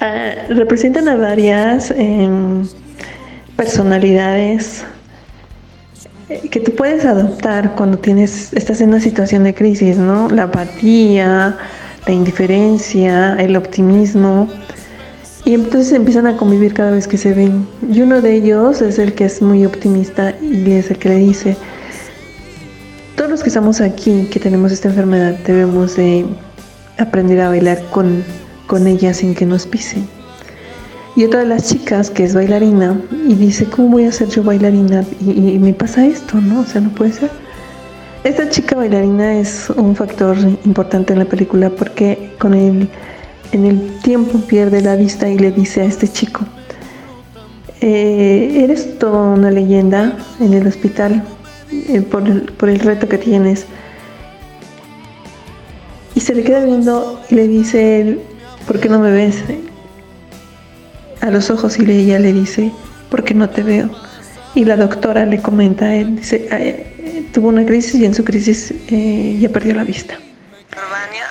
[0.00, 2.62] ah, representan a varias em,
[3.58, 4.84] personalidades
[6.28, 10.28] que tú puedes adoptar cuando tienes, estás en una situación de crisis, ¿no?
[10.28, 11.58] La apatía,
[12.06, 14.48] la indiferencia, el optimismo.
[15.44, 17.66] Y entonces empiezan a convivir cada vez que se ven.
[17.90, 21.16] Y uno de ellos es el que es muy optimista y es el que le
[21.16, 21.56] dice,
[23.16, 26.26] todos los que estamos aquí, que tenemos esta enfermedad, debemos de
[26.96, 28.22] aprender a bailar con,
[28.68, 30.17] con ella sin que nos pisen.
[31.18, 34.44] Y otra de las chicas que es bailarina y dice, ¿cómo voy a ser yo
[34.44, 35.04] bailarina?
[35.20, 36.60] Y, me pasa esto, ¿no?
[36.60, 37.28] O sea, no puede ser.
[38.22, 42.88] Esta chica bailarina es un factor importante en la película porque con el,
[43.50, 46.42] en el tiempo pierde la vista y le dice a este chico,
[47.80, 51.24] eh, eres toda una leyenda en el hospital
[51.72, 53.66] eh, por, el, por el reto que tienes.
[56.14, 58.20] Y se le queda viendo y le dice
[58.68, 59.42] ¿por qué no me ves?
[61.20, 62.72] A los ojos y ella le dice,
[63.10, 63.90] ¿por qué no te veo?
[64.54, 68.24] Y la doctora le comenta a él, dice, eh, tuvo una crisis y en su
[68.24, 70.14] crisis eh, ya perdió la vista.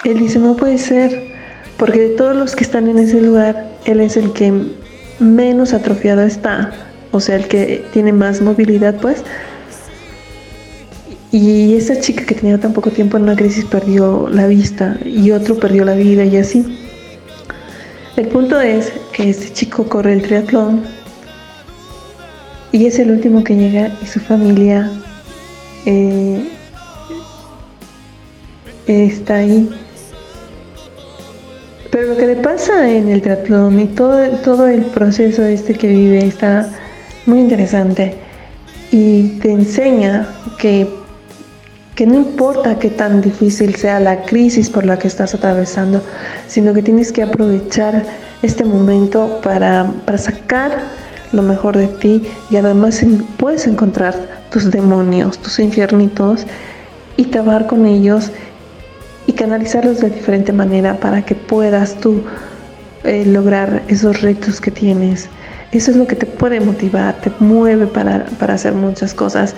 [0.04, 1.36] Él dice, no puede ser,
[1.78, 4.54] porque de todos los que están en ese lugar, él es el que
[5.20, 6.72] menos atrofiado está,
[7.12, 9.24] o sea, el que tiene más movilidad, pues.
[11.32, 15.32] Y esa chica que tenía tan poco tiempo en una crisis perdió la vista y
[15.32, 16.87] otro perdió la vida y así.
[18.18, 20.82] El punto es que este chico corre el triatlón
[22.72, 24.90] y es el último que llega y su familia
[25.86, 26.50] eh,
[28.88, 29.70] está ahí.
[31.92, 35.88] Pero lo que le pasa en el triatlón y todo, todo el proceso este que
[35.88, 36.74] vive está
[37.28, 38.16] muy interesante
[38.92, 40.28] y te enseña
[40.58, 40.88] que
[41.98, 46.04] que no importa qué tan difícil sea la crisis por la que estás atravesando,
[46.48, 48.04] sino que tienes que aprovechar
[48.44, 50.78] este momento para, sacar
[51.32, 53.04] lo mejor de ti y además
[53.38, 54.14] puedes encontrar
[54.52, 56.46] tus demonios, tus infiernitos
[57.18, 58.32] y trabajar con ellos
[59.26, 62.22] y canalizarlos de diferente manera para que puedas tú
[63.06, 65.30] eh, lograr esos retos que tienes.
[65.72, 69.54] Eso es lo que te puede motivar, te mueve para, para hacer muchas cosas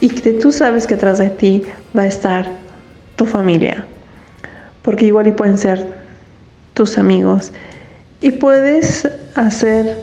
[0.00, 1.62] y que tú sabes que atrás de ti
[1.96, 2.46] va a estar
[3.16, 3.86] tu familia,
[4.82, 5.86] porque igual y pueden ser
[6.74, 7.52] tus amigos
[8.20, 9.96] y puedes hacer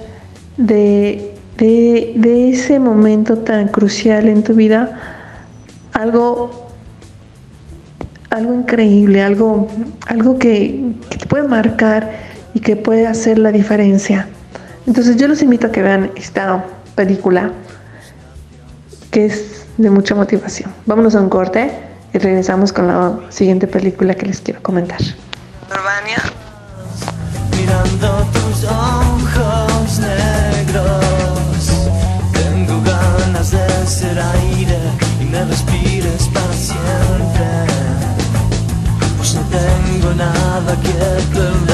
[0.58, 5.00] de, de, ese momento tan crucial en tu vida
[5.94, 6.70] algo
[8.30, 9.68] algo increíble, algo,
[10.08, 12.12] algo que, que, te puede marcar
[12.54, 14.30] y que puede hacer la diferencia.
[14.88, 16.66] Entonces yo los invito a que vean esta
[16.96, 17.52] película
[19.12, 20.74] que es de mucha motivación.
[20.86, 21.72] Vámonos a un corte
[22.14, 25.00] y regresamos con la siguiente película que les quiero comentar.
[25.70, 26.18] Urbania.
[27.58, 31.72] Mirando tus ojos negros,
[32.34, 34.78] tengo ganas de ser aire
[35.22, 37.46] y me respires para siempre.
[39.18, 41.71] Pues no tengo nada que perder.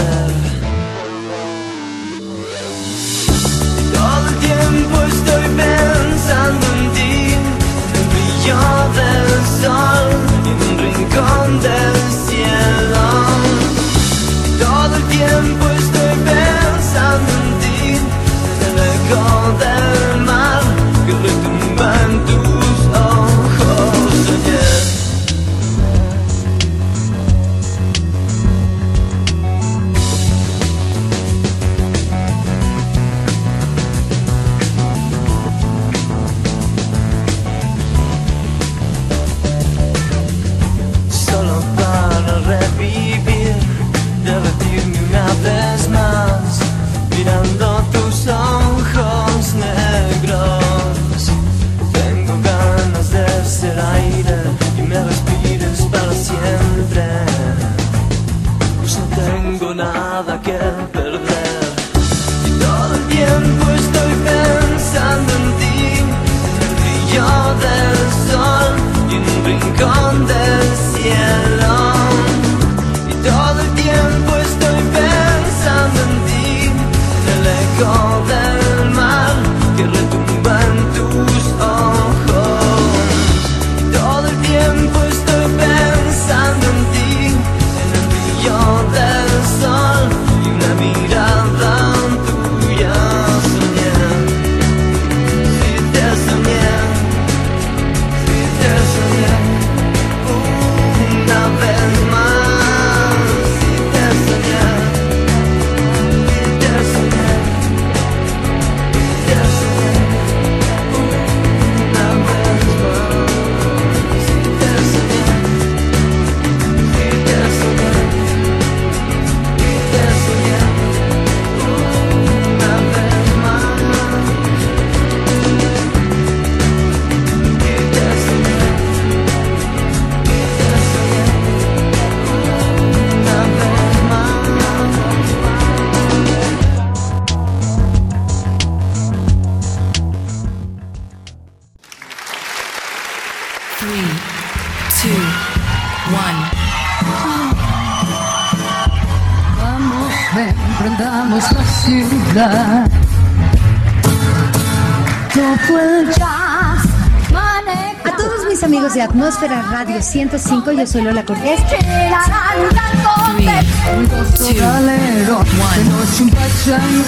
[159.98, 161.60] Radio 105, yo soy Lola Cortés.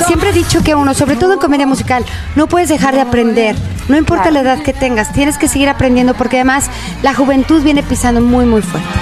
[0.08, 2.04] Siempre he dicho que uno, sobre todo en comedia musical,
[2.36, 3.56] no puedes dejar de aprender.
[3.90, 6.70] No importa la edad que tengas, tienes que seguir aprendiendo porque además
[7.04, 8.99] la juventud viene pisando muy, muy fuerte.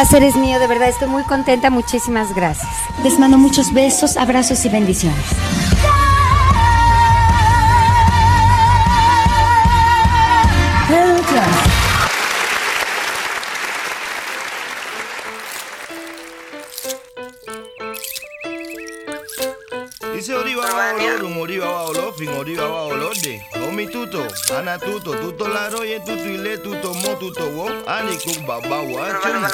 [0.00, 2.72] Placer es mío, de verdad, estoy muy contenta, muchísimas gracias.
[3.04, 5.26] Les mando muchos besos, abrazos y bendiciones.
[24.78, 27.66] Tuto, ana tuto, tuto laro ye tuto ile tuto mo tuto wo.
[27.86, 29.44] Ani kuk baba wa chum.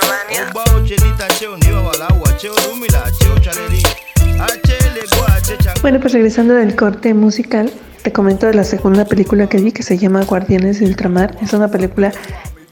[0.50, 3.82] Oba o chelita cheo niba balawa cheo rumila cheo chaleri.
[4.38, 5.74] Achele gua checha.
[5.82, 9.82] Bueno, pues regresando del corte musical, te comento de la segunda película que vi que
[9.82, 11.36] se llama Guardianes del Ultramar.
[11.40, 12.12] Es una película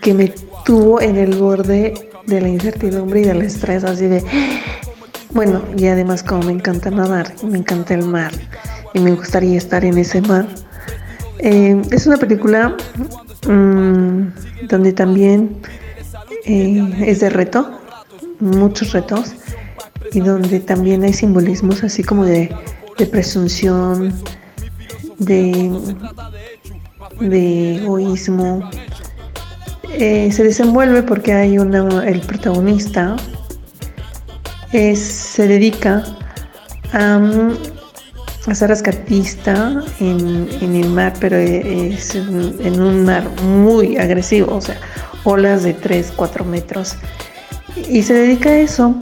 [0.00, 0.32] que me
[0.64, 1.94] tuvo en el borde
[2.26, 4.22] de la incertidumbre y del estrés, así de...
[5.30, 8.32] Bueno, y además como me encanta nadar, me encanta el mar
[8.92, 10.46] y me gustaría estar en ese mar.
[11.46, 12.74] Eh, es una película
[13.46, 15.58] mm, donde también
[16.46, 17.80] eh, es de reto,
[18.40, 19.34] muchos retos,
[20.12, 22.48] y donde también hay simbolismos así como de,
[23.10, 24.14] presunción,
[25.18, 25.70] de,
[27.20, 28.70] egoísmo.
[29.92, 33.16] Eh, se desenvuelve porque hay una, el protagonista
[34.72, 36.02] se dedica
[36.92, 37.73] a, mm,
[38.46, 44.60] a ser rescatista en, el mar, pero es en, en un mar muy agresivo, o
[44.60, 44.78] sea,
[45.24, 46.96] olas de 3, 4 metros.
[47.88, 48.94] Y se dedica a eso.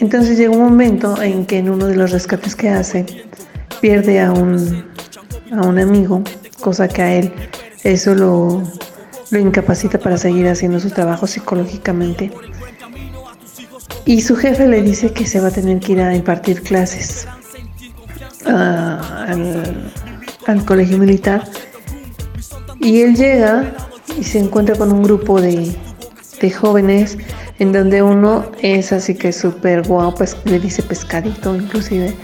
[0.00, 3.06] Entonces llega un momento en que en uno de los rescates que hace
[3.80, 4.84] pierde a un,
[5.52, 6.22] a un amigo,
[6.60, 7.32] cosa que a él
[7.84, 8.62] eso lo,
[9.30, 12.32] lo incapacita para seguir haciendo su trabajo psicológicamente.
[14.04, 17.26] Y su jefe le dice que se va a tener que ir a impartir clases
[18.44, 19.90] al,
[20.64, 21.44] colegio militar.
[22.80, 23.72] Y él llega
[24.18, 25.74] y se encuentra con un grupo de,
[26.40, 27.18] de jóvenes
[27.58, 32.14] en donde uno es así que súper guau, pues le dice pescadito inclusive,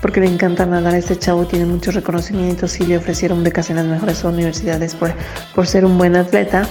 [0.00, 0.94] porque le encanta nadar.
[0.94, 5.12] Este chavo tiene muchos reconocimientos y le ofrecieron becas en las mejores universidades por,
[5.54, 6.66] por ser un buen atleta.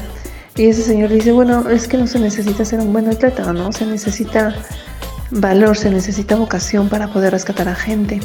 [0.58, 3.72] Y ese señor dice, bueno, es que no se necesita ser un buen atleta, ¿no?
[3.72, 4.54] Se necesita
[5.32, 8.20] valor, se necesita vocación para poder rescatar a gente.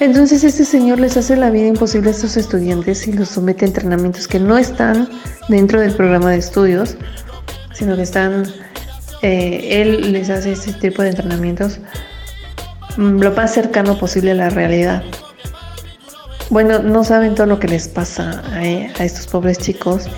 [0.00, 3.68] Entonces este señor les hace la vida imposible a estos estudiantes y los somete a
[3.68, 5.08] entrenamientos que no están
[5.48, 6.96] dentro del programa de estudios,
[7.74, 8.44] sino que están,
[9.20, 11.80] eh, él les hace este tipo de entrenamientos
[12.96, 15.02] mm, lo más cercano posible a la realidad.
[16.48, 18.64] Bueno, no saben todo lo que les pasa a,
[19.04, 20.08] estos pobres chicos.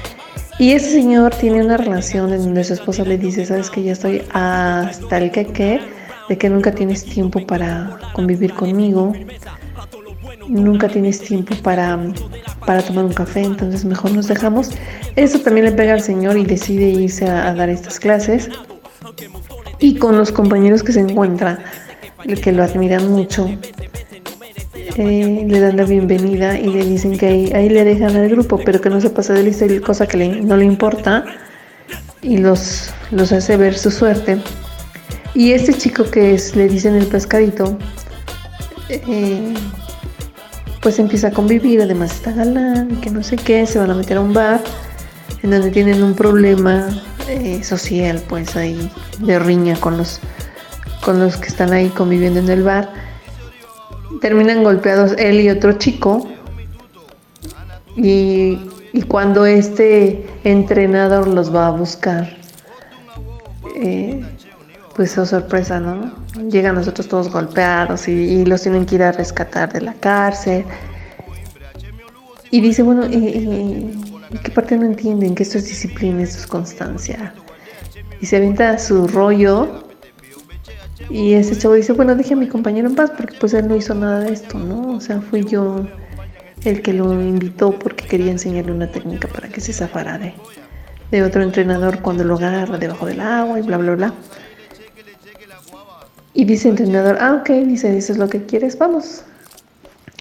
[0.58, 3.92] Y ese señor tiene una relación en donde su esposa le dice, sabes que ya
[3.92, 5.80] estoy hasta el que que,
[6.32, 9.12] de que nunca tienes tiempo para convivir conmigo,
[10.48, 11.98] nunca tienes tiempo para,
[12.64, 14.70] para tomar un café, entonces mejor nos dejamos.
[15.14, 18.48] Eso también le pega al señor y decide irse a, dar estas clases.
[19.78, 21.58] Y con los compañeros que se encuentra,
[22.42, 23.46] que lo admiran mucho,
[24.96, 28.58] eh, le dan la bienvenida y le dicen que ahí, ahí le dejan al grupo,
[28.64, 31.26] pero que no se pase de lista, cosa que le- no le importa
[32.22, 34.38] y los, los hace ver su suerte.
[35.34, 37.78] Y este chico que es, le dicen el pescadito,
[38.88, 39.54] eh,
[40.80, 44.18] pues empieza a convivir, además está galán, que no sé qué, se van a meter
[44.18, 44.62] a un bar
[45.42, 46.88] en donde tienen un problema
[47.28, 50.20] eh, social, pues ahí de riña con los,
[51.04, 52.90] con los que están ahí conviviendo en el bar
[54.22, 56.26] terminan golpeados él y otro chico.
[57.96, 58.58] Y,
[58.92, 62.34] y cuando este entrenador los va a buscar,
[63.76, 64.24] eh,
[64.94, 66.12] pues oh sorpresa, ¿no?
[66.50, 70.64] Llegan nosotros todos golpeados y, los tienen que ir a rescatar de la cárcel.
[72.50, 75.34] Y dice, bueno, ¿y, y- y qué parte no entienden?
[75.34, 77.34] Que esto es disciplina, esto es constancia.
[78.20, 79.88] Y se avienta su rollo
[81.08, 83.76] y ese chavo dice, bueno, deje a mi compañero en paz porque pues él no
[83.76, 84.94] hizo nada de esto, ¿no?
[84.96, 85.86] O sea, fui yo
[86.64, 90.34] el que lo invitó porque quería enseñarle una técnica para que se zafara de,
[91.10, 94.14] de otro entrenador cuando lo agarra debajo del agua y bla, bla, bla.
[96.34, 99.22] Y dice el entrenador, ah, ok, dice, eso es lo que quieres, vamos.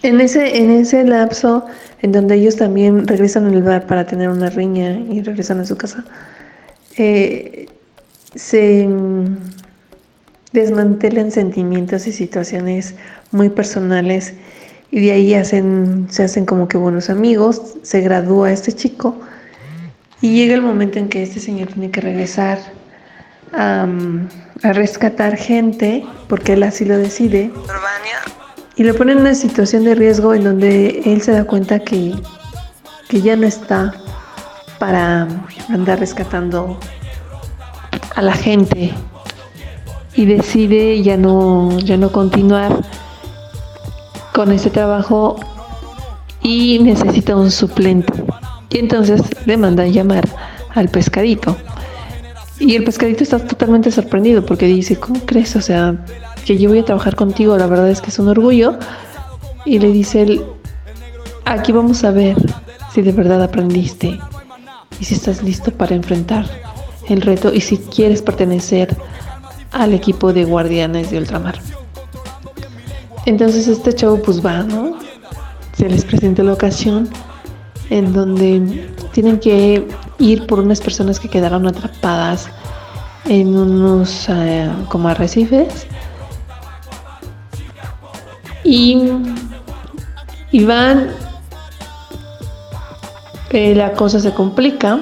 [0.04, 1.66] En ese, en ese lapso,
[2.02, 5.78] en donde ellos también regresan al bar para tener una riña y regresan a su
[5.78, 6.04] casa,
[6.98, 7.68] eh,
[8.36, 9.38] se mm,
[10.54, 12.96] desmantelan sentimientos y situaciones
[13.32, 14.34] muy personales
[14.90, 19.16] y de ahí hacen, se hacen como que buenos amigos, se gradúa este chico
[20.20, 22.60] y llega el momento en que este señor tiene que regresar
[23.54, 23.88] a,
[24.64, 27.52] a rescatar gente, porque él así lo decide,
[28.76, 32.16] y lo pone en una situación de riesgo en donde él se da cuenta que,
[33.10, 33.94] que ya no está
[34.80, 35.28] para
[35.70, 36.80] andar rescatando
[38.16, 38.92] a la gente
[40.16, 42.82] y decide ya no, ya no continuar
[44.34, 45.40] con ese trabajo
[46.42, 48.24] y necesita un suplente.
[48.70, 50.28] Y entonces le mandan llamar
[50.74, 51.56] al pescadito.
[52.62, 55.56] Y el pescadito está totalmente sorprendido porque dice, ¿cómo crees?
[55.56, 56.06] O sea,
[56.46, 58.78] que yo voy a trabajar contigo, la verdad es que es un orgullo.
[59.66, 60.44] Y le dice él,
[61.44, 62.36] aquí vamos a ver
[62.94, 64.20] si de verdad aprendiste
[65.00, 66.46] y si estás listo para enfrentar
[67.10, 68.96] el reto y si quieres pertenecer
[69.72, 71.60] al equipo de guardianes de ultramar.
[73.26, 75.00] Entonces este chavo pues va, ¿no?
[75.78, 77.10] Se les presenta la ocasión
[77.90, 79.88] en donde tienen que
[80.22, 82.48] ir por unas personas que quedaron atrapadas
[83.26, 85.88] en unos eh, como arrecifes.
[88.64, 89.02] Y,
[90.52, 91.10] y van
[93.50, 95.00] eh, la cosa se complica.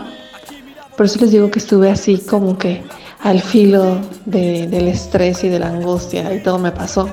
[0.97, 2.83] Por eso les digo que estuve así como que
[3.23, 7.09] al filo de- del estrés y de la angustia y todo me pasó.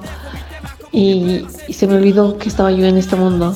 [0.93, 3.55] Y, y se me olvidó que estaba yo en este mundo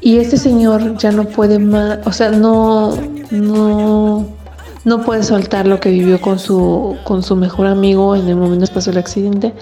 [0.00, 2.96] y este señor ya no puede más, o sea, no,
[3.30, 4.26] no,
[4.84, 8.66] no puede soltar lo que vivió con su, con su mejor amigo en el momento
[8.66, 9.52] que pasó el accidente.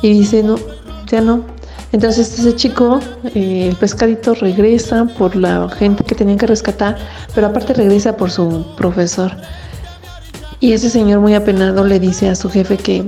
[0.00, 0.56] Y dice, no,
[1.06, 1.42] ya no.
[1.92, 3.00] Entonces ese chico,
[3.34, 6.96] eh, el pescadito, regresa por la gente que tenían que rescatar,
[7.34, 9.32] pero aparte regresa por su profesor.
[10.60, 13.04] Y ese señor muy apenado le dice a su jefe que,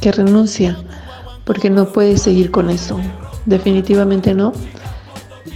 [0.00, 0.76] que renuncia,
[1.44, 2.98] porque no puede seguir con eso.
[3.46, 4.52] Definitivamente no.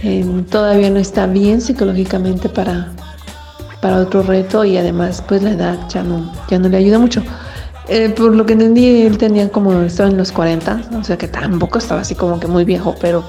[0.03, 2.91] Eh, todavía no está bien psicológicamente para,
[3.81, 7.21] para otro reto y además pues la edad ya no, ya no le ayuda mucho.
[7.87, 11.27] Eh, por lo que entendí, él tenía como, estaba en los 40, o sea que
[11.27, 13.23] tampoco estaba así como que muy viejo, pero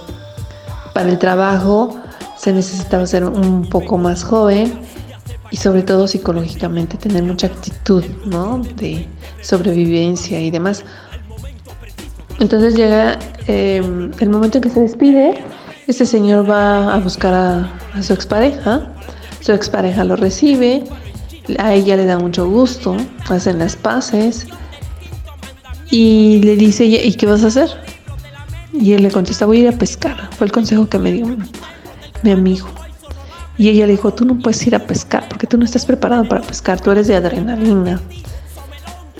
[0.93, 1.99] para el trabajo
[2.37, 4.81] se necesitaba ser un poco más joven
[5.51, 8.63] y sobre todo psicológicamente tener mucha actitud, ¿no?
[8.77, 9.09] De
[9.41, 10.85] sobrevivencia y demás.
[12.39, 13.83] Entonces llega eh,
[14.19, 15.43] el momento en que se despide,
[15.91, 18.83] este señor va a buscar a, a su expareja,
[19.41, 20.85] su expareja lo recibe,
[21.59, 22.97] a ella le da mucho gusto,
[23.29, 24.47] hacen las paces
[25.91, 27.69] y le dice, "¿Y- ¿y qué vas a hacer?
[28.73, 30.31] Y él le contesta, voy a ir a pescar.
[30.39, 31.27] Fue el consejo que me dio
[32.23, 32.69] mi amigo.
[33.59, 36.25] Y ella le dijo, tú no puedes ir a pescar porque tú no estás preparado
[36.29, 38.01] para pescar, tú eres de adrenalina.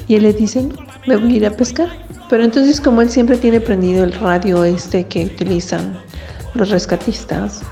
[0.07, 1.89] Y él le dice, "No, me voy a ir a pescar.
[2.31, 5.99] Pero entonces como él siempre tiene prendido el radio este que utilizan
[6.55, 7.63] los rescatistas,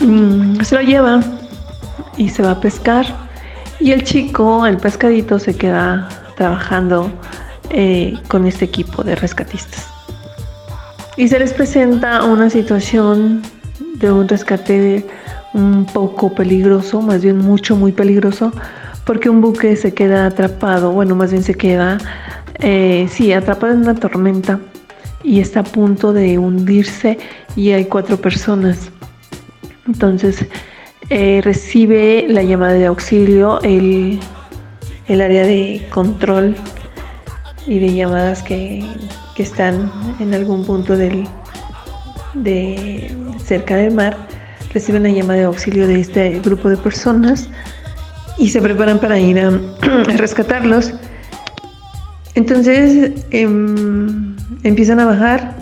[0.00, 1.20] mm, se lo lleva
[2.16, 3.06] y se va a pescar.
[3.80, 7.10] Y el chico, el pescadito, se queda trabajando
[7.70, 9.88] eh, con este equipo de rescatistas.
[11.16, 13.42] Y se les presenta una situación
[13.96, 15.06] de un rescate
[15.52, 18.52] un poco peligroso, más bien mucho, muy peligroso,
[19.04, 21.98] porque un buque se queda atrapado, bueno, más bien se queda,
[22.58, 24.58] eh, sí, atrapado en una tormenta
[25.24, 27.18] y está a punto de hundirse
[27.56, 28.90] y hay cuatro personas.
[29.86, 30.46] Entonces
[31.10, 34.20] eh, recibe la llamada de auxilio el,
[35.08, 36.54] el área de control
[37.66, 38.84] y de llamadas que,
[39.34, 41.26] que están en algún punto del,
[42.34, 44.16] de cerca del mar.
[44.72, 47.48] Reciben la llamada de auxilio de este grupo de personas
[48.38, 49.50] y se preparan para ir a,
[50.16, 50.92] rescatarlos.
[52.34, 55.54] Entonces em, empiezan a bajar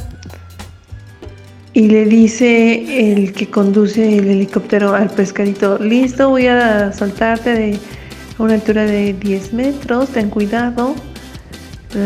[1.73, 7.79] y le dice el que conduce el helicóptero al pescadito, listo, voy a soltarte de
[8.39, 10.95] a una altura de 10 metros, ten cuidado,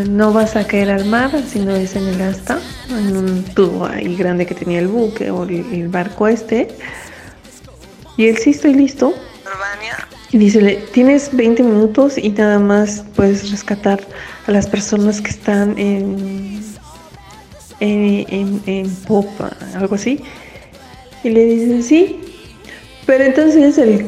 [0.09, 2.59] no vas a caer al mar, sino es en el asta,
[2.91, 6.68] en un tubo ahí grande que tenía el buque o el, barco este.
[8.16, 9.14] Y él sí estoy listo.
[10.33, 14.01] Y dice, "Le- tienes 20 minutos y nada más puedes rescatar
[14.47, 16.55] a las personas que están en,
[17.81, 20.22] en, en- popa, algo así.
[21.24, 22.20] Y le dicen, sí.
[23.07, 24.07] Pero entonces el-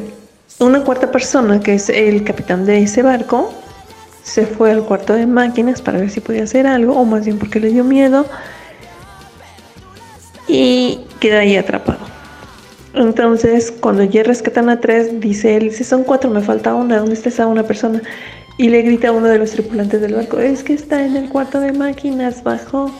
[0.59, 3.53] una cuarta persona, que es el capitán de ese barco,
[4.23, 7.39] se fue al cuarto de máquinas para ver si podía hacer algo, o más bien
[7.39, 8.25] porque le dio miedo.
[10.47, 11.99] y queda ahí atrapado.
[12.93, 17.13] Entonces, cuando ya rescatan a tres, dice él, si son cuatro, me falta una, ¿dónde
[17.13, 18.01] está esa una persona?
[18.57, 21.29] Y le grita a uno de los tripulantes del barco, es que está en el
[21.29, 22.91] cuarto de máquinas, bajó.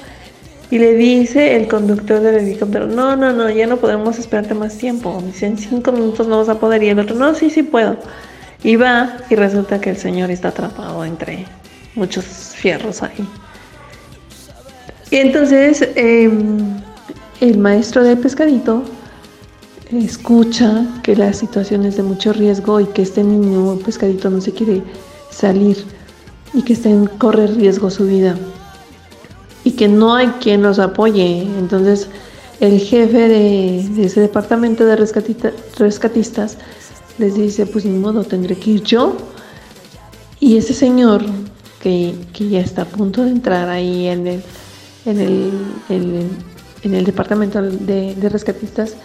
[0.72, 4.78] Y le dice el conductor del helicóptero, no, no, no, ya no podemos esperarte más
[4.78, 5.22] tiempo.
[5.26, 6.84] Dice, en cinco minutos no vas a poder.
[6.84, 7.98] Y el otro, no, sí, sí puedo.
[8.64, 11.46] Y va y resulta que el señor está atrapado entre
[11.96, 13.28] muchos fierros ahí.
[15.10, 16.80] Y entonces em,
[17.42, 18.84] el maestro del pescadito
[19.92, 24.52] escucha que la situación es de mucho riesgo y que este niño pescadito no se
[24.52, 24.84] quiere
[25.32, 25.84] salir
[26.54, 28.36] y que está en corre riesgo su vida
[29.70, 31.44] y que no hay quien los apoye.
[31.60, 32.08] Entonces
[32.60, 36.58] el jefe de, ese departamento de rescatistas
[37.20, 39.16] les dice, pues ni modo, tendré que ir yo.
[40.40, 41.24] Y ese señor
[41.82, 44.44] que, que ya está a punto de entrar ahí en el,
[45.06, 45.52] en el,
[46.82, 48.96] en el departamento de, rescatistas,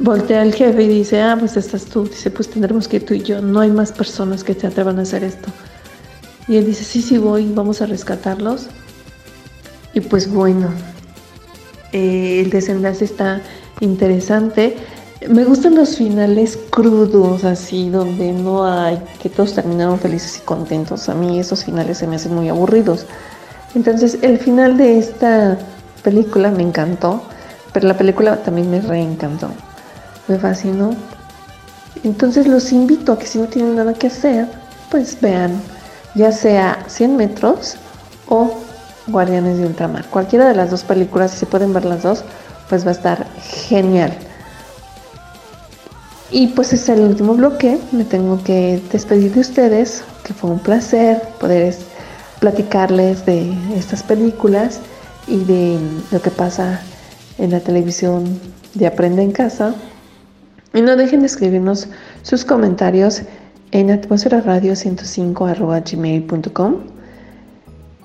[0.00, 2.02] voltea al jefe y dice, ah, pues estás tú.
[2.04, 3.40] Dice, pues tendremos que ir tú y yo.
[3.40, 5.50] No hay más personas que se atrevan a hacer esto.
[6.48, 8.66] Y él dice, sí, sí voy, vamos a rescatarlos.
[9.96, 10.68] Y pues bueno,
[11.90, 13.40] eh, el desenlace está
[13.80, 14.76] interesante.
[15.26, 21.08] Me gustan los finales crudos, así, donde no hay, que todos terminaron felices y contentos.
[21.08, 23.06] A mí esos finales se me hacen muy aburridos.
[23.74, 25.56] Entonces, el final de esta
[26.02, 27.22] película me encantó,
[27.72, 29.48] pero la película también me reencantó.
[30.28, 30.90] Me fascinó.
[32.04, 34.46] Entonces, los invito a que si no tienen nada que hacer,
[34.90, 35.58] pues vean,
[36.14, 37.76] ya sea 100 metros
[38.28, 38.65] o
[39.08, 40.06] Guardianes de Ultramar.
[40.08, 42.24] Cualquiera de las dos películas, si se pueden ver las dos,
[42.68, 44.12] pues va a estar genial.
[46.30, 47.78] Y pues es el último bloque.
[47.92, 51.86] Me tengo que despedir de ustedes, que fue un placer poder es-
[52.40, 54.80] platicarles de estas películas
[55.26, 55.78] y de
[56.10, 56.80] lo que pasa
[57.38, 58.38] en la televisión
[58.74, 59.74] de Aprende en Casa.
[60.74, 61.88] Y no dejen de escribirnos
[62.22, 63.22] sus comentarios
[63.70, 66.74] en atmósfera radio 105.gmail.com.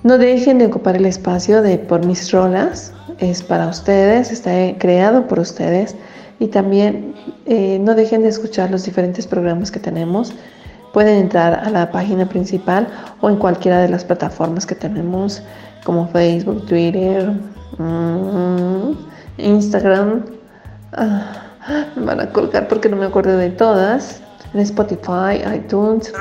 [0.02, 2.92] No dejen de ocupar el espacio de Por mis rolas.
[3.18, 5.94] Es para ustedes, está creado por ustedes.
[6.40, 7.14] Y también
[7.46, 10.32] eh, no dejen de escuchar los diferentes programas que tenemos.
[10.92, 12.88] Pueden entrar a la página principal
[13.20, 15.42] o en cualquiera de las plataformas que tenemos,
[15.84, 17.32] como Facebook, Twitter,
[17.78, 18.92] mm,
[19.38, 20.24] Instagram.
[20.92, 21.52] Ah,
[21.94, 24.21] me van a colgar porque no me acuerdo de todas.
[24.54, 26.12] En Spotify, iTunes.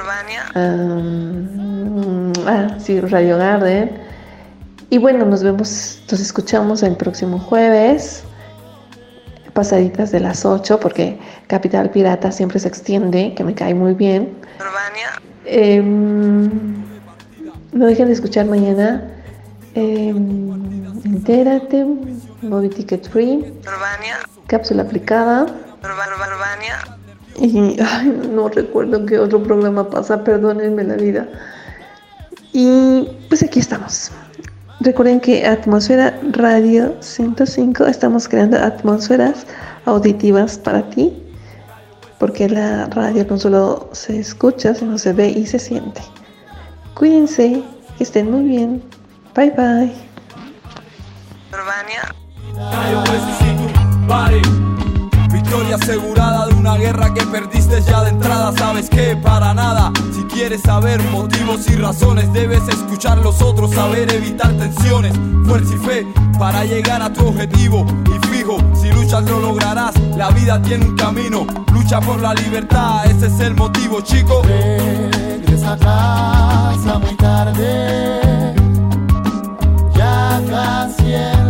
[0.56, 3.92] Um, ah, sí, Radio Garden.
[4.90, 8.24] Y bueno, nos vemos, nos escuchamos el próximo jueves,
[9.54, 11.18] pasaditas de las 8, porque
[11.48, 14.34] Capital Pirata siempre se extiende, que me cae muy bien.
[15.46, 16.50] Em,
[17.74, 19.08] no dejen de escuchar mañana.
[19.74, 20.52] em,
[21.06, 21.86] entérate,
[22.42, 23.54] Movie Ticket Free,
[24.48, 25.46] cápsula aplicada.
[27.40, 31.28] Y ay, no recuerdo qué otro programa pasa, perdónenme la vida.
[32.54, 34.12] Y pues aquí estamos.
[34.82, 39.46] Recuerden que Atmósfera Radio 105 estamos creando atmósferas
[39.86, 41.14] auditivas para ti,
[42.20, 46.02] porque la radio no solo se escucha, sino se ve y se siente.
[46.96, 47.64] Cuídense,
[47.98, 48.82] que estén muy bien.
[49.36, 49.94] Bye bye.
[55.52, 58.54] Victoria asegurada de una guerra que perdiste ya de entrada.
[58.58, 59.91] Sabes que para nada.
[60.16, 65.12] Si quieres saber motivos y razones, debes escuchar los otros, saber evitar tensiones.
[65.45, 66.08] Fuerza y fe
[66.39, 67.86] para llegar a tu objetivo.
[68.06, 69.93] Y fijo, si luchas lo lograrás.
[70.16, 71.45] La vida tiene un camino.
[71.74, 74.43] Lucha por la libertad, ese es el motivo, chico.
[74.43, 78.56] Regresa a casa muy tarde,
[79.97, 81.41] ya casi en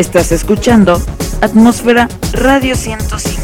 [0.00, 0.98] Estás escuchando
[1.42, 3.39] Atmósfera Radio 105.